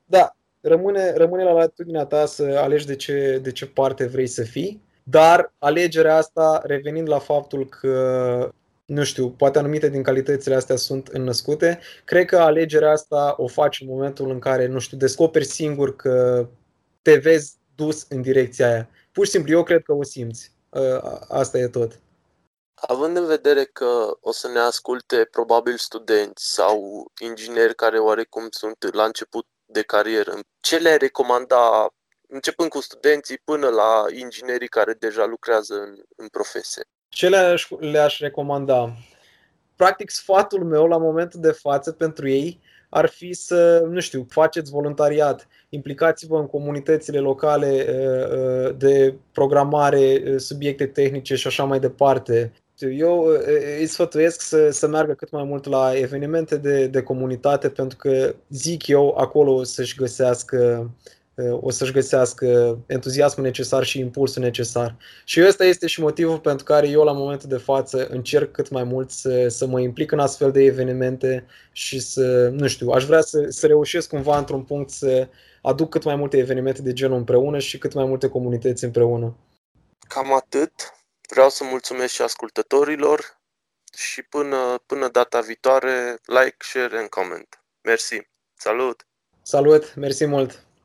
da, 0.05 0.35
rămâne, 0.61 1.13
rămâne 1.13 1.43
la 1.43 1.51
latitudinea 1.51 2.05
ta 2.05 2.25
să 2.25 2.43
alegi 2.43 2.85
de 2.85 2.95
ce, 2.95 3.39
de 3.43 3.51
ce 3.51 3.65
parte 3.65 4.05
vrei 4.05 4.27
să 4.27 4.43
fii. 4.43 4.83
Dar 5.03 5.53
alegerea 5.59 6.15
asta, 6.15 6.61
revenind 6.63 7.09
la 7.09 7.19
faptul 7.19 7.69
că 7.69 8.49
nu 8.85 9.03
știu, 9.03 9.29
poate 9.29 9.59
anumite 9.59 9.89
din 9.89 10.03
calitățile 10.03 10.55
astea 10.55 10.75
sunt 10.75 11.07
înnăscute. 11.07 11.79
Cred 12.05 12.25
că 12.25 12.37
alegerea 12.37 12.91
asta 12.91 13.33
o 13.37 13.47
faci 13.47 13.81
în 13.81 13.87
momentul 13.87 14.29
în 14.29 14.39
care, 14.39 14.67
nu 14.67 14.79
știu, 14.79 14.97
descoperi 14.97 15.45
singur 15.45 15.95
că 15.95 16.47
te 17.01 17.15
vezi 17.15 17.53
dus 17.75 18.05
în 18.09 18.21
direcția 18.21 18.67
aia. 18.71 18.89
Pur 19.11 19.25
și 19.25 19.31
simplu, 19.31 19.51
eu 19.51 19.63
cred 19.63 19.83
că 19.83 19.93
o 19.93 20.03
simți. 20.03 20.54
Ă, 20.75 21.19
asta 21.27 21.57
e 21.57 21.67
tot. 21.67 21.99
Având 22.75 23.17
în 23.17 23.25
vedere 23.25 23.63
că 23.63 24.17
o 24.21 24.31
să 24.31 24.47
ne 24.47 24.59
asculte 24.59 25.27
probabil 25.31 25.77
studenți 25.77 26.53
sau 26.53 27.05
ingineri 27.21 27.75
care 27.75 27.99
oarecum 27.99 28.47
sunt 28.49 28.93
la 28.93 29.03
început 29.03 29.47
de 29.65 29.81
carieră, 29.81 30.39
ce 30.59 30.77
le 30.77 30.95
recomanda, 30.95 31.93
începând 32.27 32.69
cu 32.69 32.81
studenții 32.81 33.41
până 33.43 33.67
la 33.69 34.05
inginerii 34.13 34.67
care 34.67 34.93
deja 34.93 35.25
lucrează 35.25 35.73
în, 35.73 35.95
în 36.15 36.27
profesie? 36.27 36.83
Ce 37.09 37.29
le-aș, 37.29 37.69
le-aș 37.79 38.19
recomanda? 38.19 38.93
Practic, 39.75 40.09
sfatul 40.09 40.63
meu 40.63 40.87
la 40.87 40.97
momentul 40.97 41.39
de 41.39 41.51
față 41.51 41.91
pentru 41.91 42.29
ei 42.29 42.61
ar 42.95 43.07
fi 43.09 43.33
să, 43.33 43.87
nu 43.89 43.99
știu, 43.99 44.25
faceți 44.29 44.71
voluntariat, 44.71 45.47
implicați-vă 45.69 46.37
în 46.37 46.47
comunitățile 46.47 47.19
locale 47.19 47.85
uh, 47.89 48.37
uh, 48.37 48.75
de 48.77 49.13
programare, 49.31 50.23
uh, 50.25 50.39
subiecte 50.39 50.85
tehnice 50.85 51.35
și 51.35 51.47
așa 51.47 51.63
mai 51.63 51.79
departe. 51.79 52.51
Eu 52.77 53.25
îi 53.79 53.85
sfătuiesc 53.85 54.41
să, 54.41 54.69
să 54.69 54.87
meargă 54.87 55.13
cât 55.13 55.31
mai 55.31 55.43
mult 55.43 55.65
la 55.65 55.91
evenimente 55.95 56.57
de, 56.57 56.87
de 56.87 57.01
comunitate 57.01 57.69
pentru 57.69 57.97
că 57.97 58.35
zic 58.49 58.87
eu 58.87 59.15
acolo 59.17 59.63
să-și 59.63 59.95
găsească 59.95 60.89
o 61.35 61.71
să-și 61.71 61.91
găsească 61.91 62.77
entuziasmul 62.85 63.45
necesar 63.45 63.83
și 63.83 63.99
impulsul 63.99 64.41
necesar. 64.41 64.97
Și 65.23 65.43
ăsta 65.47 65.65
este 65.65 65.87
și 65.87 66.01
motivul 66.01 66.39
pentru 66.39 66.63
care 66.65 66.87
eu 66.87 67.03
la 67.03 67.11
momentul 67.11 67.49
de 67.49 67.57
față 67.57 68.07
încerc 68.07 68.51
cât 68.51 68.69
mai 68.69 68.83
mult 68.83 69.11
să, 69.11 69.47
să 69.47 69.65
mă 69.65 69.79
implic 69.79 70.11
în 70.11 70.19
astfel 70.19 70.51
de 70.51 70.63
evenimente 70.63 71.45
și 71.71 71.99
să, 71.99 72.49
nu 72.49 72.67
știu, 72.67 72.89
aș 72.89 73.05
vrea 73.05 73.21
să, 73.21 73.45
să 73.49 73.67
reușesc 73.67 74.09
cumva 74.09 74.37
într-un 74.37 74.63
punct 74.63 74.89
să 74.89 75.27
aduc 75.61 75.89
cât 75.89 76.03
mai 76.03 76.15
multe 76.15 76.37
evenimente 76.37 76.81
de 76.81 76.93
genul 76.93 77.17
împreună 77.17 77.59
și 77.59 77.77
cât 77.77 77.93
mai 77.93 78.05
multe 78.05 78.29
comunități 78.29 78.83
împreună. 78.83 79.35
Cam 80.07 80.33
atât. 80.33 80.71
Vreau 81.29 81.49
să 81.49 81.63
mulțumesc 81.63 82.13
și 82.13 82.21
ascultătorilor 82.21 83.39
și 83.97 84.21
până, 84.21 84.83
până 84.85 85.07
data 85.07 85.39
viitoare, 85.39 86.17
like, 86.25 86.55
share 86.57 86.97
and 86.97 87.09
comment. 87.09 87.63
Mersi. 87.81 88.27
Salut! 88.57 89.07
Salut! 89.41 89.95
Mersi 89.95 90.25
mult! 90.25 90.64